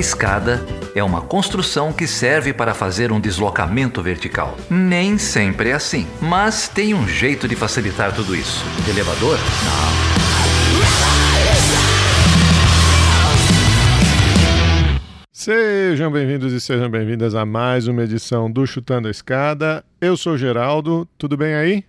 escada 0.00 0.64
é 0.94 1.04
uma 1.04 1.20
construção 1.20 1.92
que 1.92 2.06
serve 2.06 2.52
para 2.52 2.74
fazer 2.74 3.12
um 3.12 3.20
deslocamento 3.20 4.02
vertical. 4.02 4.56
Nem 4.68 5.18
sempre 5.18 5.68
é 5.68 5.74
assim, 5.74 6.06
mas 6.20 6.68
tem 6.68 6.94
um 6.94 7.06
jeito 7.06 7.46
de 7.46 7.54
facilitar 7.54 8.14
tudo 8.14 8.34
isso. 8.34 8.64
elevador? 8.88 9.36
Não. 9.36 10.10
Sejam 15.30 16.10
bem-vindos 16.10 16.52
e 16.52 16.60
sejam 16.60 16.90
bem-vindas 16.90 17.34
a 17.34 17.46
mais 17.46 17.86
uma 17.86 18.02
edição 18.02 18.50
do 18.50 18.66
Chutando 18.66 19.08
a 19.08 19.10
Escada. 19.10 19.84
Eu 20.00 20.16
sou 20.16 20.36
Geraldo, 20.36 21.08
tudo 21.16 21.36
bem 21.36 21.54
aí? 21.54 21.84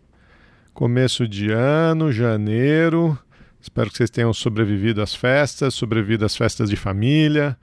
Começo 0.73 1.28
de 1.28 1.52
ano, 1.52 2.12
janeiro. 2.12 3.18
Espero 3.62 3.89
que 3.89 3.98
vocês 3.98 4.09
tenham 4.09 4.34
sobrevivido 4.34 5.02
às 5.02 5.14
festas, 5.14 5.73
sobrevivido 5.73 6.25
às 6.25 6.35
festas 6.35 6.70
de 6.70 6.75
família. 6.75 7.57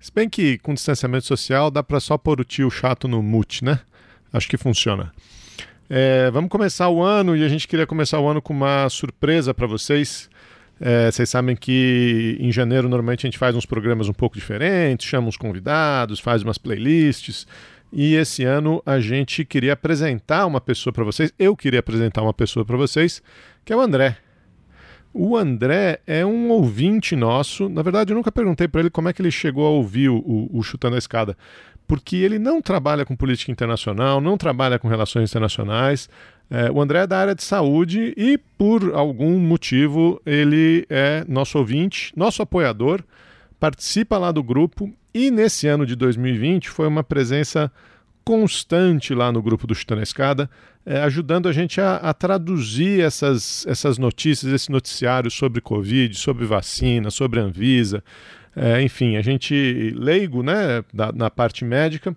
Se 0.00 0.12
bem 0.14 0.28
que 0.28 0.58
com 0.58 0.74
distanciamento 0.74 1.26
social 1.26 1.70
dá 1.70 1.82
para 1.82 1.98
só 1.98 2.16
pôr 2.16 2.40
o 2.40 2.44
tio 2.44 2.70
chato 2.70 3.08
no 3.08 3.22
mute, 3.22 3.64
né? 3.64 3.80
Acho 4.32 4.48
que 4.48 4.56
funciona. 4.56 5.12
É, 5.90 6.30
vamos 6.30 6.50
começar 6.50 6.88
o 6.88 7.02
ano 7.02 7.36
e 7.36 7.44
a 7.44 7.48
gente 7.48 7.66
queria 7.66 7.86
começar 7.86 8.20
o 8.20 8.28
ano 8.28 8.40
com 8.40 8.52
uma 8.52 8.88
surpresa 8.88 9.52
para 9.52 9.66
vocês. 9.66 10.28
É, 10.80 11.10
vocês 11.10 11.28
sabem 11.28 11.56
que 11.56 12.36
em 12.38 12.52
janeiro 12.52 12.88
normalmente 12.88 13.26
a 13.26 13.28
gente 13.28 13.38
faz 13.38 13.56
uns 13.56 13.66
programas 13.66 14.08
um 14.08 14.12
pouco 14.12 14.36
diferentes, 14.36 15.08
chama 15.08 15.26
uns 15.26 15.36
convidados, 15.36 16.20
faz 16.20 16.42
umas 16.42 16.58
playlists. 16.58 17.46
E 17.92 18.14
esse 18.14 18.44
ano 18.44 18.82
a 18.86 19.00
gente 19.00 19.44
queria 19.44 19.72
apresentar 19.72 20.46
uma 20.46 20.60
pessoa 20.60 20.92
para 20.92 21.04
vocês. 21.04 21.32
Eu 21.38 21.56
queria 21.56 21.80
apresentar 21.80 22.22
uma 22.22 22.34
pessoa 22.34 22.64
para 22.64 22.76
vocês, 22.76 23.22
que 23.64 23.72
é 23.72 23.76
o 23.76 23.80
André. 23.80 24.16
O 25.12 25.36
André 25.36 26.00
é 26.06 26.24
um 26.24 26.50
ouvinte 26.50 27.16
nosso. 27.16 27.68
Na 27.68 27.82
verdade, 27.82 28.12
eu 28.12 28.16
nunca 28.16 28.30
perguntei 28.30 28.68
para 28.68 28.82
ele 28.82 28.90
como 28.90 29.08
é 29.08 29.12
que 29.12 29.22
ele 29.22 29.30
chegou 29.30 29.66
a 29.66 29.70
ouvir 29.70 30.08
o, 30.10 30.48
o, 30.52 30.62
Chutando 30.62 30.94
a 30.94 30.98
Escada 30.98 31.36
porque 31.88 32.16
ele 32.16 32.38
não 32.38 32.60
trabalha 32.60 33.06
com 33.06 33.16
política 33.16 33.50
internacional, 33.50 34.20
não 34.20 34.36
trabalha 34.36 34.78
com 34.78 34.88
relações 34.88 35.30
internacionais. 35.30 36.08
É, 36.50 36.70
o 36.70 36.82
André 36.82 37.00
é 37.00 37.06
da 37.06 37.18
área 37.18 37.34
de 37.34 37.42
saúde 37.42 38.12
e, 38.14 38.36
por 38.58 38.94
algum 38.94 39.38
motivo, 39.38 40.20
ele 40.24 40.86
é 40.90 41.24
nosso 41.26 41.58
ouvinte, 41.58 42.12
nosso 42.14 42.42
apoiador, 42.42 43.02
participa 43.58 44.18
lá 44.18 44.30
do 44.30 44.42
grupo 44.42 44.92
e, 45.14 45.30
nesse 45.30 45.66
ano 45.66 45.86
de 45.86 45.96
2020, 45.96 46.68
foi 46.68 46.86
uma 46.86 47.02
presença 47.02 47.72
constante 48.28 49.14
lá 49.14 49.32
no 49.32 49.40
grupo 49.40 49.66
do 49.66 49.74
Chutando 49.74 50.00
a 50.00 50.02
Escada, 50.02 50.50
é, 50.84 51.00
ajudando 51.00 51.48
a 51.48 51.52
gente 51.52 51.80
a, 51.80 51.96
a, 51.96 52.12
traduzir 52.12 53.00
essas, 53.00 53.66
essas 53.66 53.96
notícias, 53.96 54.52
esse 54.52 54.70
noticiário 54.70 55.30
sobre 55.30 55.62
Covid, 55.62 56.14
sobre 56.14 56.44
vacina, 56.44 57.10
sobre 57.10 57.40
Anvisa, 57.40 58.04
é, 58.54 58.82
enfim, 58.82 59.16
a 59.16 59.22
gente 59.22 59.94
leigo 59.96 60.42
né, 60.42 60.84
da, 60.92 61.10
na 61.10 61.30
parte 61.30 61.64
médica 61.64 62.14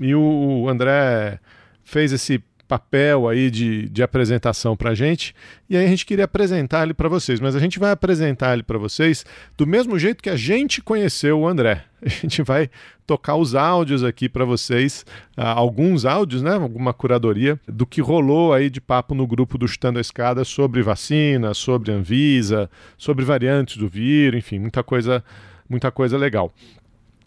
e 0.00 0.12
o 0.16 0.68
André 0.68 1.38
fez 1.84 2.12
esse 2.12 2.42
papel 2.72 3.28
aí 3.28 3.50
de, 3.50 3.86
de 3.90 4.02
apresentação 4.02 4.74
para 4.74 4.92
a 4.92 4.94
gente 4.94 5.34
e 5.68 5.76
aí 5.76 5.84
a 5.84 5.88
gente 5.88 6.06
queria 6.06 6.24
apresentar 6.24 6.84
ele 6.84 6.94
para 6.94 7.06
vocês, 7.06 7.38
mas 7.38 7.54
a 7.54 7.58
gente 7.58 7.78
vai 7.78 7.90
apresentar 7.90 8.54
ele 8.54 8.62
para 8.62 8.78
vocês 8.78 9.26
do 9.58 9.66
mesmo 9.66 9.98
jeito 9.98 10.22
que 10.22 10.30
a 10.30 10.36
gente 10.36 10.80
conheceu 10.80 11.40
o 11.40 11.46
André. 11.46 11.84
A 12.02 12.08
gente 12.08 12.42
vai 12.42 12.68
tocar 13.06 13.36
os 13.36 13.54
áudios 13.54 14.02
aqui 14.02 14.28
para 14.28 14.44
vocês, 14.44 15.04
uh, 15.38 15.42
alguns 15.42 16.04
áudios, 16.04 16.42
né, 16.42 16.54
alguma 16.54 16.92
curadoria 16.92 17.60
do 17.68 17.86
que 17.86 18.00
rolou 18.00 18.52
aí 18.52 18.68
de 18.68 18.80
papo 18.80 19.14
no 19.14 19.24
grupo 19.24 19.56
do 19.56 19.68
Chutando 19.68 19.98
a 19.98 20.00
Escada 20.00 20.44
sobre 20.44 20.82
vacina, 20.82 21.54
sobre 21.54 21.92
Anvisa, 21.92 22.68
sobre 22.98 23.24
variantes 23.24 23.76
do 23.76 23.86
vírus, 23.86 24.38
enfim, 24.38 24.58
muita 24.58 24.82
coisa 24.82 25.22
muita 25.68 25.92
coisa 25.92 26.16
legal. 26.18 26.52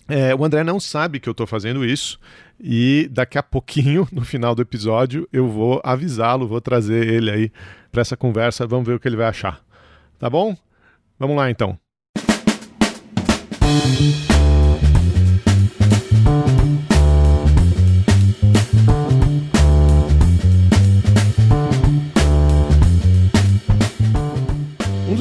É, 0.07 0.35
o 0.35 0.43
André 0.43 0.63
não 0.63 0.79
sabe 0.79 1.19
que 1.19 1.29
eu 1.29 1.31
estou 1.31 1.47
fazendo 1.47 1.85
isso 1.85 2.19
e 2.59 3.09
daqui 3.11 3.37
a 3.37 3.43
pouquinho, 3.43 4.07
no 4.11 4.21
final 4.21 4.55
do 4.55 4.61
episódio, 4.61 5.27
eu 5.31 5.47
vou 5.47 5.81
avisá-lo, 5.83 6.47
vou 6.47 6.61
trazer 6.61 7.07
ele 7.07 7.31
aí 7.31 7.51
para 7.91 8.01
essa 8.01 8.17
conversa, 8.17 8.67
vamos 8.67 8.87
ver 8.87 8.95
o 8.95 8.99
que 8.99 9.07
ele 9.07 9.17
vai 9.17 9.27
achar. 9.27 9.61
Tá 10.19 10.29
bom? 10.29 10.55
Vamos 11.19 11.35
lá 11.35 11.49
então. 11.49 11.77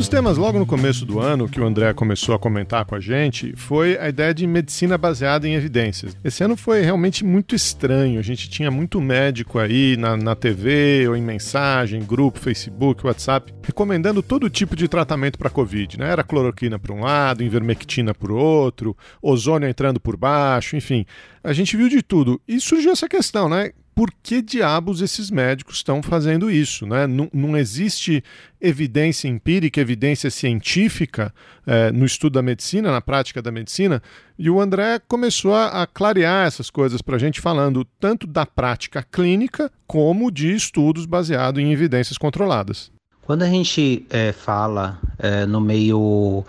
Dos 0.04 0.08
temas 0.10 0.36
logo 0.36 0.58
no 0.58 0.66
começo 0.66 1.06
do 1.06 1.18
ano 1.18 1.48
que 1.48 1.58
o 1.58 1.64
André 1.64 1.94
começou 1.94 2.34
a 2.34 2.38
comentar 2.38 2.84
com 2.84 2.94
a 2.94 3.00
gente 3.00 3.56
foi 3.56 3.96
a 3.96 4.06
ideia 4.06 4.34
de 4.34 4.46
medicina 4.46 4.98
baseada 4.98 5.48
em 5.48 5.54
evidências. 5.54 6.14
Esse 6.22 6.44
ano 6.44 6.58
foi 6.58 6.82
realmente 6.82 7.24
muito 7.24 7.54
estranho. 7.54 8.20
A 8.20 8.22
gente 8.22 8.50
tinha 8.50 8.70
muito 8.70 9.00
médico 9.00 9.58
aí 9.58 9.96
na, 9.96 10.14
na 10.14 10.34
TV 10.34 11.08
ou 11.08 11.16
em 11.16 11.22
mensagem, 11.22 12.04
grupo, 12.04 12.38
Facebook, 12.38 13.06
WhatsApp, 13.06 13.54
recomendando 13.62 14.22
todo 14.22 14.50
tipo 14.50 14.76
de 14.76 14.88
tratamento 14.88 15.38
para 15.38 15.48
Covid. 15.48 15.98
Né? 15.98 16.10
Era 16.10 16.22
cloroquina 16.22 16.78
por 16.78 16.90
um 16.90 17.00
lado, 17.00 17.42
invermectina 17.42 18.12
por 18.12 18.30
outro, 18.30 18.94
ozônio 19.22 19.66
entrando 19.66 19.98
por 19.98 20.18
baixo, 20.18 20.76
enfim. 20.76 21.06
A 21.42 21.54
gente 21.54 21.78
viu 21.78 21.88
de 21.88 22.02
tudo. 22.02 22.38
E 22.46 22.60
surgiu 22.60 22.92
essa 22.92 23.08
questão, 23.08 23.48
né? 23.48 23.72
Por 23.94 24.10
que 24.22 24.42
diabos 24.42 25.00
esses 25.00 25.30
médicos 25.30 25.76
estão 25.76 26.02
fazendo 26.02 26.50
isso? 26.50 26.86
Né? 26.86 27.06
Não, 27.06 27.28
não 27.32 27.56
existe 27.56 28.24
evidência 28.60 29.28
empírica, 29.28 29.80
evidência 29.80 30.30
científica 30.30 31.32
é, 31.66 31.92
no 31.92 32.04
estudo 32.04 32.34
da 32.34 32.42
medicina, 32.42 32.90
na 32.90 33.00
prática 33.00 33.40
da 33.40 33.52
medicina, 33.52 34.02
e 34.38 34.50
o 34.50 34.60
André 34.60 35.00
começou 35.06 35.54
a, 35.54 35.82
a 35.82 35.86
clarear 35.86 36.46
essas 36.46 36.70
coisas 36.70 37.00
para 37.00 37.16
a 37.16 37.18
gente, 37.18 37.40
falando 37.40 37.84
tanto 38.00 38.26
da 38.26 38.44
prática 38.44 39.02
clínica 39.02 39.70
como 39.86 40.30
de 40.30 40.52
estudos 40.52 41.06
baseados 41.06 41.62
em 41.62 41.72
evidências 41.72 42.18
controladas. 42.18 42.90
Quando 43.22 43.42
a 43.42 43.48
gente 43.48 44.04
é, 44.10 44.32
fala 44.32 44.98
é, 45.18 45.46
no 45.46 45.60
meio 45.60 46.44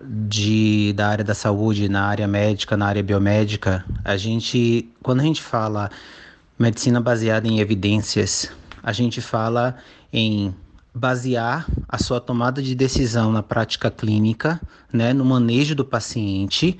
de, 0.00 0.92
da 0.94 1.08
área 1.08 1.24
da 1.24 1.34
saúde, 1.34 1.88
na 1.88 2.04
área 2.04 2.26
médica, 2.26 2.76
na 2.76 2.86
área 2.86 3.02
biomédica, 3.02 3.84
a 4.04 4.16
gente, 4.16 4.88
quando 5.02 5.20
a 5.20 5.24
gente 5.24 5.42
fala 5.42 5.90
medicina 6.58 7.00
baseada 7.00 7.46
em 7.46 7.60
evidências, 7.60 8.50
a 8.82 8.92
gente 8.92 9.20
fala 9.20 9.76
em 10.12 10.54
basear 10.94 11.66
a 11.88 11.98
sua 11.98 12.20
tomada 12.20 12.62
de 12.62 12.74
decisão 12.74 13.30
na 13.30 13.42
prática 13.42 13.90
clínica, 13.90 14.60
né, 14.90 15.12
no 15.12 15.24
manejo 15.24 15.74
do 15.74 15.84
paciente, 15.84 16.78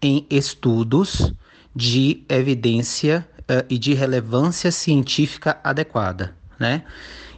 em 0.00 0.26
estudos 0.28 1.32
de 1.74 2.24
evidência 2.28 3.26
uh, 3.42 3.64
e 3.70 3.78
de 3.78 3.94
relevância 3.94 4.72
científica 4.72 5.60
adequada, 5.62 6.34
né? 6.58 6.82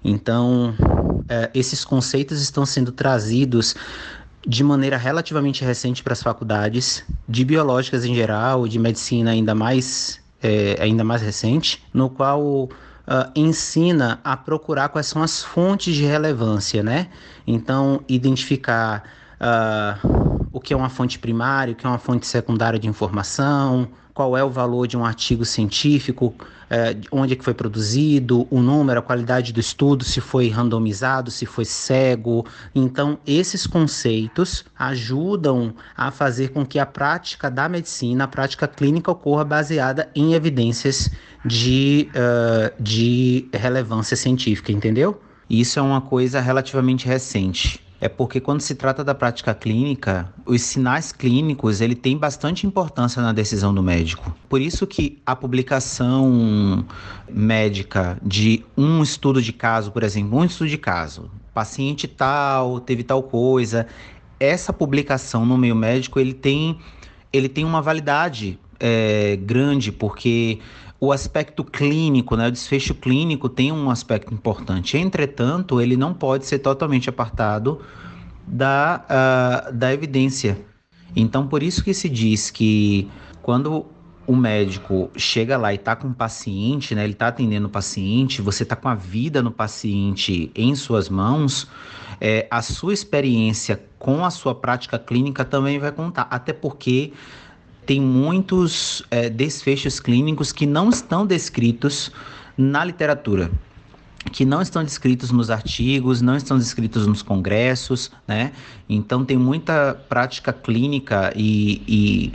Então, 0.03 0.75
uh, 0.81 1.50
esses 1.55 1.84
conceitos 1.84 2.41
estão 2.41 2.65
sendo 2.65 2.91
trazidos 2.91 3.75
de 4.47 4.65
maneira 4.65 4.97
relativamente 4.97 5.65
recente 5.65 6.03
para 6.03 6.15
as 6.15 6.23
faculdades 6.23 7.05
de 7.28 7.44
biológicas 7.44 8.05
em 8.05 8.15
geral, 8.15 8.67
de 8.67 8.78
medicina 8.78 9.31
ainda 9.31 9.55
mais 9.55 10.24
é, 10.44 10.77
ainda 10.78 11.03
mais 11.03 11.22
recente, 11.22 11.82
no 11.93 12.10
qual 12.10 12.43
uh, 12.43 12.69
ensina 13.34 14.21
a 14.22 14.37
procurar 14.37 14.91
quais 14.91 15.06
são 15.06 15.22
as 15.22 15.43
fontes 15.43 15.94
de 15.94 16.05
relevância, 16.05 16.82
né? 16.82 17.09
Então, 17.47 18.05
identificar 18.06 19.05
uh, 19.41 20.47
o 20.53 20.60
que 20.60 20.75
é 20.75 20.77
uma 20.77 20.91
fonte 20.91 21.19
primária, 21.19 21.72
o 21.72 21.75
que 21.75 21.87
é 21.87 21.88
uma 21.88 21.99
fonte 21.99 22.27
secundária 22.27 22.78
de 22.78 22.87
informação, 22.87 23.88
qual 24.15 24.37
é 24.37 24.45
o 24.45 24.49
valor 24.49 24.87
de 24.87 24.97
um 24.97 25.05
artigo 25.05 25.45
científico, 25.45 26.33
é, 26.71 26.97
onde 27.11 27.33
é 27.33 27.37
que 27.37 27.45
foi 27.45 27.53
produzido, 27.53 28.47
o 28.49 28.63
número, 28.63 29.01
a 29.01 29.03
qualidade 29.03 29.53
do 29.53 29.59
estudo, 29.59 30.05
se 30.05 30.21
foi 30.21 30.49
randomizado, 30.49 31.33
se 31.33 31.45
foi 31.45 31.65
cego. 31.65 32.47
Então, 32.73 33.19
esses 33.27 33.67
conceitos 33.67 34.65
ajudam 34.79 35.75
a 35.97 36.12
fazer 36.12 36.49
com 36.50 36.65
que 36.65 36.79
a 36.79 36.87
prática 36.87 37.50
da 37.50 37.69
medicina, 37.69 38.25
a 38.25 38.29
prática 38.29 38.69
clínica, 38.69 39.11
ocorra 39.11 39.44
baseada 39.44 40.09
em 40.15 40.35
evidências 40.35 41.11
de, 41.44 42.09
uh, 42.11 42.73
de 42.83 43.49
relevância 43.53 44.17
científica, 44.17 44.71
entendeu? 44.71 45.21
Isso 45.50 45.79
é 45.79 45.83
uma 45.83 46.00
coisa 46.00 46.41
relativamente 46.41 47.06
recente 47.06 47.84
é 48.05 48.09
porque 48.11 48.39
quando 48.39 48.61
se 48.61 48.75
trata 48.75 49.03
da 49.03 49.15
prática 49.15 49.55
clínica, 49.55 50.31
os 50.45 50.61
sinais 50.61 51.11
clínicos 51.11 51.81
ele 51.81 51.95
tem 51.95 52.19
bastante 52.19 52.67
importância 52.67 53.23
na 53.23 53.33
decisão 53.33 53.73
do 53.73 53.83
médico. 53.83 54.31
Por 54.47 54.61
isso 54.61 54.87
que 54.87 55.23
a 55.25 55.35
publicação 55.35 56.85
médica 57.33 58.19
de 58.23 58.62
um 58.77 59.03
estudo 59.03 59.41
de 59.41 59.55
caso, 59.55 59.91
por 59.91 60.03
exemplo, 60.03 60.39
um 60.39 60.45
estudo 60.45 60.69
de 60.69 60.77
caso, 60.77 61.31
paciente 61.55 62.06
tal 62.06 62.79
teve 62.79 63.03
tal 63.03 63.23
coisa, 63.23 63.87
essa 64.39 64.71
publicação 64.71 65.47
no 65.47 65.57
meio 65.57 65.75
médico 65.75 66.21
ele 66.21 66.35
tem 66.35 66.79
ele 67.33 67.49
tem 67.49 67.65
uma 67.65 67.81
validade 67.81 68.59
é, 68.79 69.37
grande 69.37 69.91
porque 69.91 70.59
o 71.05 71.12
aspecto 71.12 71.62
clínico, 71.62 72.37
né, 72.37 72.49
o 72.49 72.51
desfecho 72.51 72.95
clínico 72.95 73.49
tem 73.49 73.71
um 73.71 73.91
aspecto 73.91 74.33
importante. 74.33 74.97
Entretanto, 74.97 75.81
ele 75.81 75.97
não 75.97 76.15
pode 76.15 76.47
ser 76.47 76.59
totalmente 76.61 77.09
apartado 77.09 77.81
da, 78.47 79.05
uh, 79.69 79.73
da 79.73 79.93
evidência. 79.93 80.59
Então, 81.15 81.47
por 81.47 81.62
isso 81.62 81.85
que 81.85 81.95
se 81.95 82.09
diz 82.09 82.51
que 82.51 83.09
quando 83.43 83.87
o 84.27 84.35
médico 84.35 85.11
chega 85.17 85.56
lá 85.56 85.73
e 85.73 85.77
está 85.77 85.95
com 85.95 86.09
o 86.09 86.15
paciente, 86.15 86.95
né, 86.95 87.05
ele 87.05 87.12
está 87.12 87.29
atendendo 87.29 87.67
o 87.67 87.71
paciente, 87.71 88.41
você 88.41 88.62
está 88.62 88.75
com 88.75 88.89
a 88.89 88.95
vida 88.95 89.43
no 89.43 89.50
paciente 89.50 90.50
em 90.55 90.75
suas 90.75 91.09
mãos, 91.09 91.69
é, 92.21 92.47
a 92.50 92.62
sua 92.62 92.95
experiência 92.95 93.83
com 93.99 94.25
a 94.25 94.31
sua 94.31 94.55
prática 94.55 94.99
clínica 94.99 95.45
também 95.45 95.79
vai 95.79 95.93
contar. 95.93 96.27
Até 96.31 96.53
porque 96.53 97.12
tem 97.87 98.01
muitos 98.01 99.03
é, 99.11 99.29
desfechos 99.29 100.01
clínicos 100.01 100.53
que 100.53 100.67
não 100.67 100.89
estão 100.89 101.27
descritos 101.27 102.11
na 102.57 102.85
literatura 102.85 103.51
que 104.33 104.45
não 104.45 104.63
estão 104.63 104.83
descritos 104.83 105.31
nos 105.31 105.51
artigos, 105.51 106.23
não 106.23 106.37
estão 106.37 106.59
descritos 106.59 107.07
nos 107.07 107.23
congressos, 107.23 108.11
né? 108.27 108.53
Então 108.89 109.25
tem 109.25 109.37
muita 109.37 109.95
prática 110.09 110.53
clínica 110.53 111.33
e, 111.37 111.83
e 111.87 112.33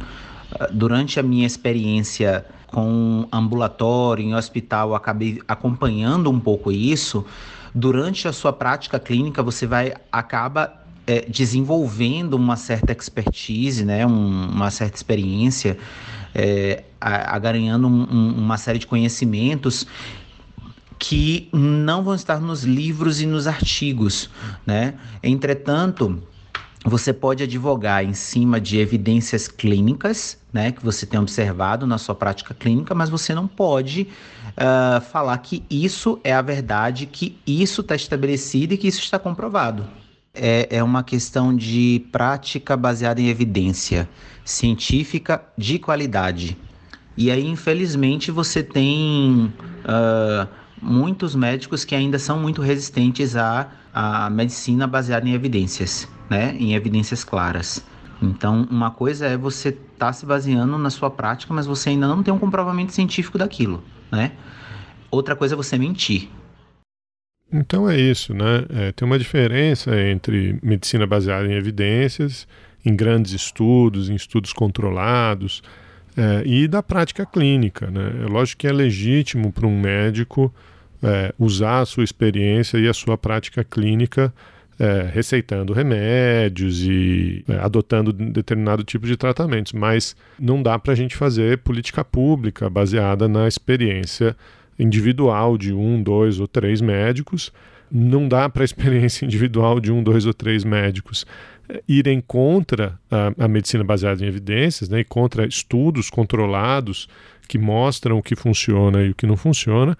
ah, 0.60 0.68
durante 0.72 1.20
a 1.20 1.24
minha 1.24 1.46
experiência 1.46 2.46
com 2.68 3.28
ambulatório, 3.32 4.24
em 4.24 4.36
hospital, 4.36 4.94
acabei 4.94 5.42
acompanhando 5.48 6.30
um 6.30 6.40
pouco 6.40 6.72
isso. 6.72 7.26
Durante 7.74 8.28
a 8.28 8.34
sua 8.34 8.54
prática 8.54 9.00
clínica, 9.00 9.42
você 9.42 9.66
vai 9.66 9.94
acaba 10.12 10.74
é, 11.10 11.26
desenvolvendo 11.28 12.36
uma 12.36 12.56
certa 12.56 12.92
expertise, 12.92 13.84
né, 13.84 14.06
um, 14.06 14.52
uma 14.52 14.70
certa 14.70 14.96
experiência, 14.96 15.76
é, 16.36 16.84
um, 17.76 17.88
um, 17.88 18.34
uma 18.38 18.60
série 18.60 18.78
de 18.78 18.86
conhecimentos 18.86 19.88
que 21.00 21.50
não 21.52 22.04
vão 22.04 22.14
estar 22.14 22.40
nos 22.40 22.64
livros 22.64 23.22
e 23.22 23.26
nos 23.26 23.48
artigos, 23.48 24.30
né? 24.68 24.96
Entretanto, 25.24 26.22
você 26.86 27.12
pode 27.12 27.42
advogar 27.42 28.04
em 28.04 28.14
cima 28.14 28.62
de 28.62 28.78
evidências 28.78 29.48
clínicas, 29.48 30.38
né, 30.54 30.72
que 30.74 30.84
você 30.84 31.06
tem 31.06 31.20
observado 31.20 31.88
na 31.88 31.98
sua 31.98 32.14
prática 32.14 32.54
clínica, 32.54 32.94
mas 32.94 33.10
você 33.10 33.34
não 33.34 33.48
pode 33.48 34.10
uh, 34.50 35.02
falar 35.02 35.38
que 35.40 35.64
isso 35.70 36.20
é 36.24 36.34
a 36.34 36.42
verdade, 36.42 37.06
que 37.06 37.36
isso 37.48 37.82
está 37.82 37.96
estabelecido 37.96 38.74
e 38.74 38.78
que 38.78 38.88
isso 38.88 39.00
está 39.00 39.18
comprovado 39.18 39.88
é, 40.34 40.78
é 40.78 40.84
uma 40.84 41.04
questão 41.04 41.56
de 41.56 42.06
prática 42.12 42.78
baseada 42.78 43.22
em 43.22 43.28
evidência 43.28 44.08
científica 44.44 45.44
de 45.58 45.80
qualidade. 45.80 46.58
E 47.18 47.30
aí, 47.30 47.46
infelizmente, 47.46 48.32
você 48.32 48.64
tem 48.64 49.54
uh, 49.84 50.48
muitos 50.82 51.36
médicos 51.36 51.84
que 51.84 51.94
ainda 51.94 52.18
são 52.18 52.40
muito 52.40 52.62
resistentes 52.62 53.36
à, 53.36 53.70
à 53.94 54.30
medicina 54.30 54.88
baseada 54.88 55.28
em 55.28 55.34
evidências, 55.34 56.08
né? 56.30 56.56
em 56.58 56.74
evidências 56.74 57.24
claras. 57.24 57.84
Então, 58.22 58.68
uma 58.70 58.92
coisa 58.92 59.26
é 59.26 59.38
você 59.38 59.70
estar 59.70 60.08
tá 60.08 60.14
se 60.14 60.26
baseando 60.26 60.78
na 60.78 60.90
sua 60.90 61.10
prática, 61.10 61.54
mas 61.54 61.66
você 61.66 61.90
ainda 61.90 62.08
não 62.08 62.22
tem 62.22 62.34
um 62.34 62.40
comprovamento 62.40 62.94
científico 62.94 63.38
daquilo, 63.38 63.84
né? 64.12 64.34
Outra 65.10 65.36
coisa 65.36 65.56
é 65.56 65.58
você 65.58 65.78
mentir. 65.78 66.30
Então 67.52 67.90
é 67.90 68.00
isso, 68.00 68.34
né? 68.34 68.66
É, 68.70 68.92
tem 68.92 69.06
uma 69.06 69.18
diferença 69.18 70.00
entre 70.00 70.60
medicina 70.62 71.08
baseada 71.08 71.48
em 71.48 71.54
evidências, 71.54 72.48
em 72.86 72.96
grandes 72.96 73.34
estudos, 73.34 74.10
em 74.10 74.16
estudos 74.16 74.54
controlados, 74.54 75.64
é, 76.16 76.44
e 76.46 76.68
da 76.68 76.84
prática 76.84 77.26
clínica, 77.26 77.90
né? 77.90 78.24
É 78.24 78.28
lógico 78.28 78.60
que 78.60 78.68
é 78.68 78.72
legítimo 78.72 79.52
para 79.52 79.66
um 79.66 79.80
médico 79.80 80.54
é, 81.02 81.34
usar 81.40 81.80
a 81.80 81.86
sua 81.86 82.04
experiência 82.04 82.78
e 82.78 82.88
a 82.88 82.94
sua 82.94 83.18
prática 83.18 83.64
clínica 83.64 84.34
é, 84.78 85.10
receitando 85.14 85.74
remédios 85.74 86.84
e 86.84 87.44
é, 87.50 87.58
adotando 87.58 88.14
determinado 88.14 88.84
tipo 88.84 89.06
de 89.06 89.18
tratamentos, 89.18 89.74
mas 89.74 90.16
não 90.40 90.64
dá 90.64 90.80
para 90.80 90.94
a 90.94 90.96
gente 90.96 91.16
fazer 91.16 91.58
política 91.60 92.04
pública 92.04 92.70
baseada 92.70 93.28
na 93.28 93.48
experiência 93.48 94.36
individual 94.80 95.58
de 95.58 95.74
um, 95.74 96.02
dois 96.02 96.40
ou 96.40 96.48
três 96.48 96.80
médicos. 96.80 97.52
Não 97.92 98.28
dá 98.28 98.48
para 98.48 98.64
a 98.64 98.66
experiência 98.66 99.26
individual 99.28 99.80
de 99.80 99.92
um, 99.92 100.02
dois 100.02 100.26
ou 100.26 100.34
três 100.34 100.64
médicos 100.64 101.26
eh, 101.68 101.84
irem 101.88 102.22
contra 102.26 102.98
a, 103.12 103.46
a, 103.46 103.48
medicina 103.48 103.84
baseada 103.84 104.24
em 104.24 104.28
evidências, 104.28 104.90
né, 104.90 105.02
e 105.02 105.04
contra 105.04 105.46
estudos 105.46 106.10
controlados 106.10 107.10
que 107.48 107.58
mostram 107.58 108.20
o 108.20 108.24
que 108.24 108.36
funciona 108.36 109.04
e 109.04 109.10
o 109.10 109.16
que 109.16 109.28
não 109.28 109.36
funciona. 109.36 109.98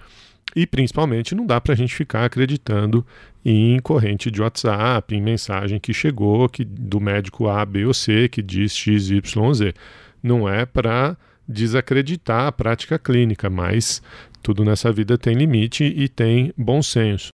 E 0.56 0.66
principalmente 0.66 1.36
não 1.36 1.46
dá 1.46 1.60
para 1.62 1.74
a 1.74 1.78
gente 1.78 1.94
ficar 1.94 2.26
acreditando 2.26 3.06
em 3.46 3.80
corrente 3.80 4.32
de 4.32 4.42
WhatsApp, 4.42 5.16
em 5.16 5.22
mensagem 5.22 5.80
que 5.80 5.94
chegou 5.94 6.50
que, 6.50 6.64
do 6.66 7.00
médico 7.00 7.48
A, 7.48 7.64
B 7.66 7.86
ou 7.86 7.94
C 7.94 8.28
que 8.28 8.42
diz 8.42 8.76
X, 8.76 9.10
Y, 9.10 9.54
Z. 9.54 9.74
Não 10.22 10.50
é 10.50 10.66
para 10.66 11.16
desacreditar 11.48 12.46
a 12.46 12.52
prática 12.52 13.00
clínica, 13.00 13.50
mas 13.50 14.04
tudo 14.42 14.64
nessa 14.64 14.92
vida 14.92 15.18
tem 15.18 15.36
limite 15.36 15.84
e 15.84 16.08
tem 16.08 16.54
bom 16.58 16.82
senso. 16.82 17.30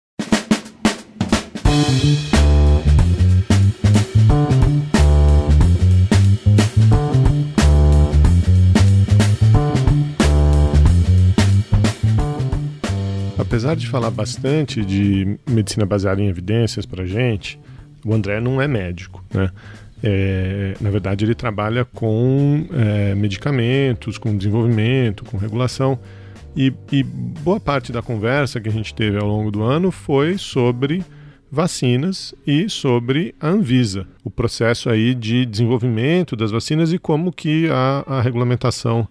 Apesar 13.38 13.76
de 13.76 13.86
falar 13.86 14.10
bastante 14.10 14.82
de 14.82 15.38
medicina 15.46 15.84
baseada 15.84 16.22
em 16.22 16.28
evidências 16.28 16.86
para 16.86 17.04
gente, 17.04 17.60
o 18.04 18.14
André 18.14 18.40
não 18.40 18.62
é 18.62 18.66
médico, 18.66 19.22
né? 19.32 19.50
É, 20.02 20.74
na 20.80 20.90
verdade, 20.90 21.24
ele 21.24 21.34
trabalha 21.34 21.84
com 21.84 22.66
é, 22.72 23.14
medicamentos, 23.14 24.18
com 24.18 24.36
desenvolvimento, 24.36 25.24
com 25.24 25.36
regulação. 25.36 25.98
E, 26.56 26.72
e 26.90 27.02
boa 27.02 27.58
parte 27.58 27.92
da 27.92 28.02
conversa 28.02 28.60
que 28.60 28.68
a 28.68 28.72
gente 28.72 28.94
teve 28.94 29.18
ao 29.18 29.26
longo 29.26 29.50
do 29.50 29.62
ano 29.62 29.90
foi 29.90 30.36
sobre 30.36 31.02
vacinas 31.50 32.34
e 32.46 32.68
sobre 32.68 33.34
a 33.40 33.48
Anvisa, 33.48 34.06
o 34.24 34.30
processo 34.30 34.88
aí 34.88 35.14
de 35.14 35.44
desenvolvimento 35.44 36.34
das 36.34 36.50
vacinas 36.50 36.92
e 36.92 36.98
como 36.98 37.32
que 37.32 37.68
a, 37.70 38.04
a 38.06 38.20
regulamentação 38.22 39.06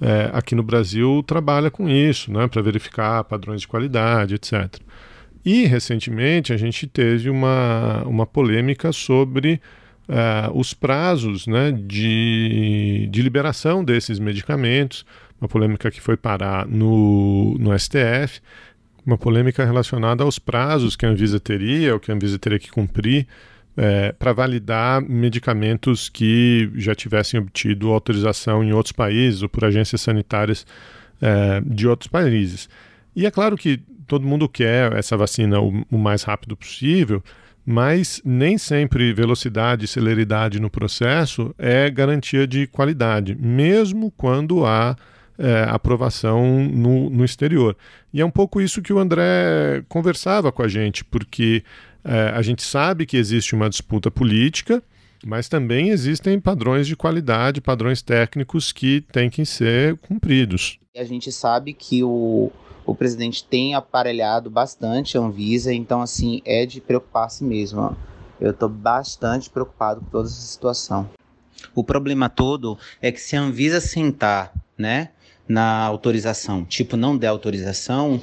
é, 0.00 0.30
aqui 0.32 0.54
no 0.54 0.62
Brasil 0.62 1.22
trabalha 1.26 1.70
com 1.70 1.88
isso, 1.88 2.32
né, 2.32 2.46
para 2.46 2.60
verificar 2.60 3.22
padrões 3.24 3.60
de 3.60 3.68
qualidade, 3.68 4.34
etc. 4.34 4.80
E 5.44 5.64
recentemente 5.64 6.52
a 6.52 6.56
gente 6.56 6.86
teve 6.86 7.28
uma, 7.28 8.02
uma 8.04 8.26
polêmica 8.26 8.92
sobre 8.92 9.60
uh, 10.08 10.58
os 10.58 10.72
prazos 10.72 11.46
né, 11.46 11.72
de, 11.72 13.08
de 13.10 13.22
liberação 13.22 13.84
desses 13.84 14.18
medicamentos, 14.18 15.04
uma 15.42 15.48
polêmica 15.48 15.90
que 15.90 16.00
foi 16.00 16.16
parar 16.16 16.68
no, 16.68 17.56
no 17.58 17.76
STF, 17.76 18.40
uma 19.04 19.18
polêmica 19.18 19.64
relacionada 19.64 20.22
aos 20.22 20.38
prazos 20.38 20.94
que 20.94 21.04
a 21.04 21.08
Anvisa 21.08 21.40
teria, 21.40 21.94
ou 21.94 21.98
que 21.98 22.12
a 22.12 22.14
Anvisa 22.14 22.38
teria 22.38 22.60
que 22.60 22.70
cumprir 22.70 23.26
é, 23.76 24.12
para 24.12 24.32
validar 24.32 25.02
medicamentos 25.02 26.08
que 26.08 26.70
já 26.76 26.94
tivessem 26.94 27.40
obtido 27.40 27.90
autorização 27.90 28.62
em 28.62 28.72
outros 28.72 28.92
países 28.92 29.42
ou 29.42 29.48
por 29.48 29.64
agências 29.64 30.00
sanitárias 30.00 30.64
é, 31.20 31.60
de 31.66 31.88
outros 31.88 32.06
países. 32.06 32.68
E 33.16 33.26
é 33.26 33.30
claro 33.30 33.56
que 33.56 33.78
todo 34.06 34.24
mundo 34.24 34.48
quer 34.48 34.92
essa 34.92 35.16
vacina 35.16 35.60
o, 35.60 35.84
o 35.90 35.98
mais 35.98 36.22
rápido 36.22 36.56
possível, 36.56 37.20
mas 37.66 38.22
nem 38.24 38.56
sempre 38.56 39.12
velocidade 39.12 39.86
e 39.86 39.88
celeridade 39.88 40.60
no 40.60 40.70
processo 40.70 41.52
é 41.58 41.90
garantia 41.90 42.46
de 42.46 42.68
qualidade, 42.68 43.34
mesmo 43.34 44.12
quando 44.12 44.64
há 44.64 44.96
é, 45.38 45.64
aprovação 45.68 46.64
no, 46.64 47.10
no 47.10 47.24
exterior. 47.24 47.76
E 48.12 48.20
é 48.20 48.24
um 48.24 48.30
pouco 48.30 48.60
isso 48.60 48.82
que 48.82 48.92
o 48.92 48.98
André 48.98 49.84
conversava 49.88 50.52
com 50.52 50.62
a 50.62 50.68
gente, 50.68 51.04
porque 51.04 51.64
é, 52.04 52.32
a 52.34 52.42
gente 52.42 52.62
sabe 52.62 53.06
que 53.06 53.16
existe 53.16 53.54
uma 53.54 53.70
disputa 53.70 54.10
política, 54.10 54.82
mas 55.24 55.48
também 55.48 55.90
existem 55.90 56.40
padrões 56.40 56.86
de 56.86 56.96
qualidade, 56.96 57.60
padrões 57.60 58.02
técnicos 58.02 58.72
que 58.72 59.02
têm 59.12 59.30
que 59.30 59.44
ser 59.46 59.96
cumpridos. 59.98 60.78
A 60.96 61.04
gente 61.04 61.30
sabe 61.30 61.72
que 61.72 62.02
o, 62.02 62.50
o 62.84 62.94
presidente 62.94 63.44
tem 63.44 63.74
aparelhado 63.74 64.50
bastante 64.50 65.16
a 65.16 65.20
Anvisa, 65.20 65.72
então 65.72 66.02
assim 66.02 66.42
é 66.44 66.66
de 66.66 66.80
preocupar-se 66.80 67.44
mesmo. 67.44 67.96
Eu 68.40 68.50
estou 68.50 68.68
bastante 68.68 69.48
preocupado 69.48 70.00
com 70.00 70.06
toda 70.06 70.28
essa 70.28 70.40
situação. 70.40 71.08
O 71.74 71.84
problema 71.84 72.28
todo 72.28 72.76
é 73.00 73.12
que 73.12 73.20
se 73.20 73.36
a 73.36 73.40
Anvisa 73.40 73.80
sentar, 73.80 74.52
né, 74.76 75.10
na 75.48 75.82
autorização, 75.84 76.64
tipo 76.64 76.96
não 76.96 77.16
der 77.16 77.28
autorização, 77.28 78.20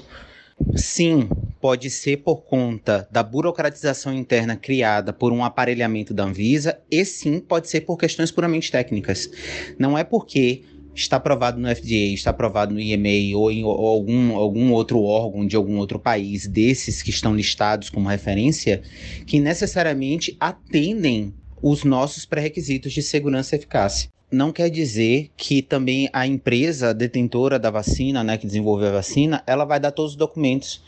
sim, 0.75 1.29
pode 1.61 1.89
ser 1.89 2.17
por 2.17 2.37
conta 2.43 3.07
da 3.11 3.21
burocratização 3.21 4.13
interna 4.13 4.55
criada 4.55 5.11
por 5.13 5.31
um 5.31 5.43
aparelhamento 5.43 6.13
da 6.13 6.23
Anvisa, 6.23 6.79
e 6.89 7.03
sim, 7.05 7.39
pode 7.39 7.69
ser 7.69 7.81
por 7.81 7.97
questões 7.97 8.31
puramente 8.31 8.71
técnicas. 8.71 9.29
Não 9.77 9.97
é 9.97 10.03
porque 10.03 10.63
está 10.95 11.17
aprovado 11.17 11.59
no 11.59 11.73
FDA, 11.73 12.13
está 12.13 12.31
aprovado 12.31 12.73
no 12.73 12.79
EMA 12.79 13.37
ou 13.37 13.51
em 13.51 13.63
ou 13.63 13.87
algum, 13.87 14.35
algum 14.35 14.71
outro 14.71 15.01
órgão 15.01 15.45
de 15.45 15.55
algum 15.55 15.77
outro 15.77 15.99
país 15.99 16.47
desses 16.47 17.01
que 17.01 17.09
estão 17.09 17.35
listados 17.35 17.89
como 17.89 18.09
referência, 18.09 18.81
que 19.25 19.39
necessariamente 19.39 20.35
atendem 20.39 21.33
os 21.61 21.83
nossos 21.83 22.25
pré-requisitos 22.25 22.91
de 22.93 23.01
segurança 23.01 23.55
e 23.55 23.57
eficácia. 23.57 24.09
Não 24.31 24.51
quer 24.51 24.69
dizer 24.69 25.31
que 25.35 25.61
também 25.61 26.07
a 26.13 26.27
empresa 26.27 26.93
detentora 26.93 27.57
da 27.57 27.71
vacina, 27.71 28.23
né, 28.23 28.37
que 28.37 28.45
desenvolveu 28.45 28.89
a 28.89 28.93
vacina, 28.93 29.43
ela 29.47 29.65
vai 29.65 29.79
dar 29.79 29.91
todos 29.91 30.11
os 30.11 30.17
documentos 30.17 30.81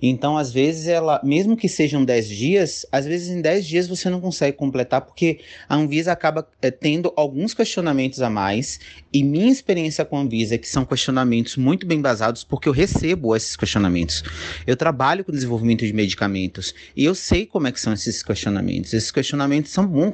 então, 0.00 0.36
às 0.36 0.52
vezes, 0.52 0.86
ela, 0.86 1.20
mesmo 1.22 1.56
que 1.56 1.68
sejam 1.68 2.04
10 2.04 2.28
dias, 2.28 2.86
às 2.92 3.06
vezes 3.06 3.28
em 3.28 3.40
10 3.40 3.66
dias 3.66 3.88
você 3.88 4.10
não 4.10 4.20
consegue 4.20 4.56
completar, 4.56 5.00
porque 5.00 5.40
a 5.68 5.76
Anvisa 5.76 6.12
acaba 6.12 6.46
é, 6.60 6.70
tendo 6.70 7.12
alguns 7.16 7.54
questionamentos 7.54 8.20
a 8.20 8.30
mais. 8.30 8.80
E 9.12 9.22
minha 9.22 9.50
experiência 9.50 10.04
com 10.04 10.16
a 10.16 10.20
Anvisa 10.20 10.54
é 10.54 10.58
que 10.58 10.68
são 10.68 10.84
questionamentos 10.84 11.56
muito 11.56 11.86
bem 11.86 12.00
basados, 12.00 12.44
porque 12.44 12.68
eu 12.68 12.72
recebo 12.72 13.34
esses 13.34 13.56
questionamentos. 13.56 14.22
Eu 14.66 14.76
trabalho 14.76 15.24
com 15.24 15.32
desenvolvimento 15.32 15.86
de 15.86 15.92
medicamentos 15.92 16.74
e 16.94 17.04
eu 17.04 17.14
sei 17.14 17.46
como 17.46 17.66
é 17.66 17.72
que 17.72 17.80
são 17.80 17.92
esses 17.92 18.22
questionamentos. 18.22 18.92
Esses 18.92 19.10
questionamentos 19.10 19.72
são 19.72 19.86
bons. 19.86 20.06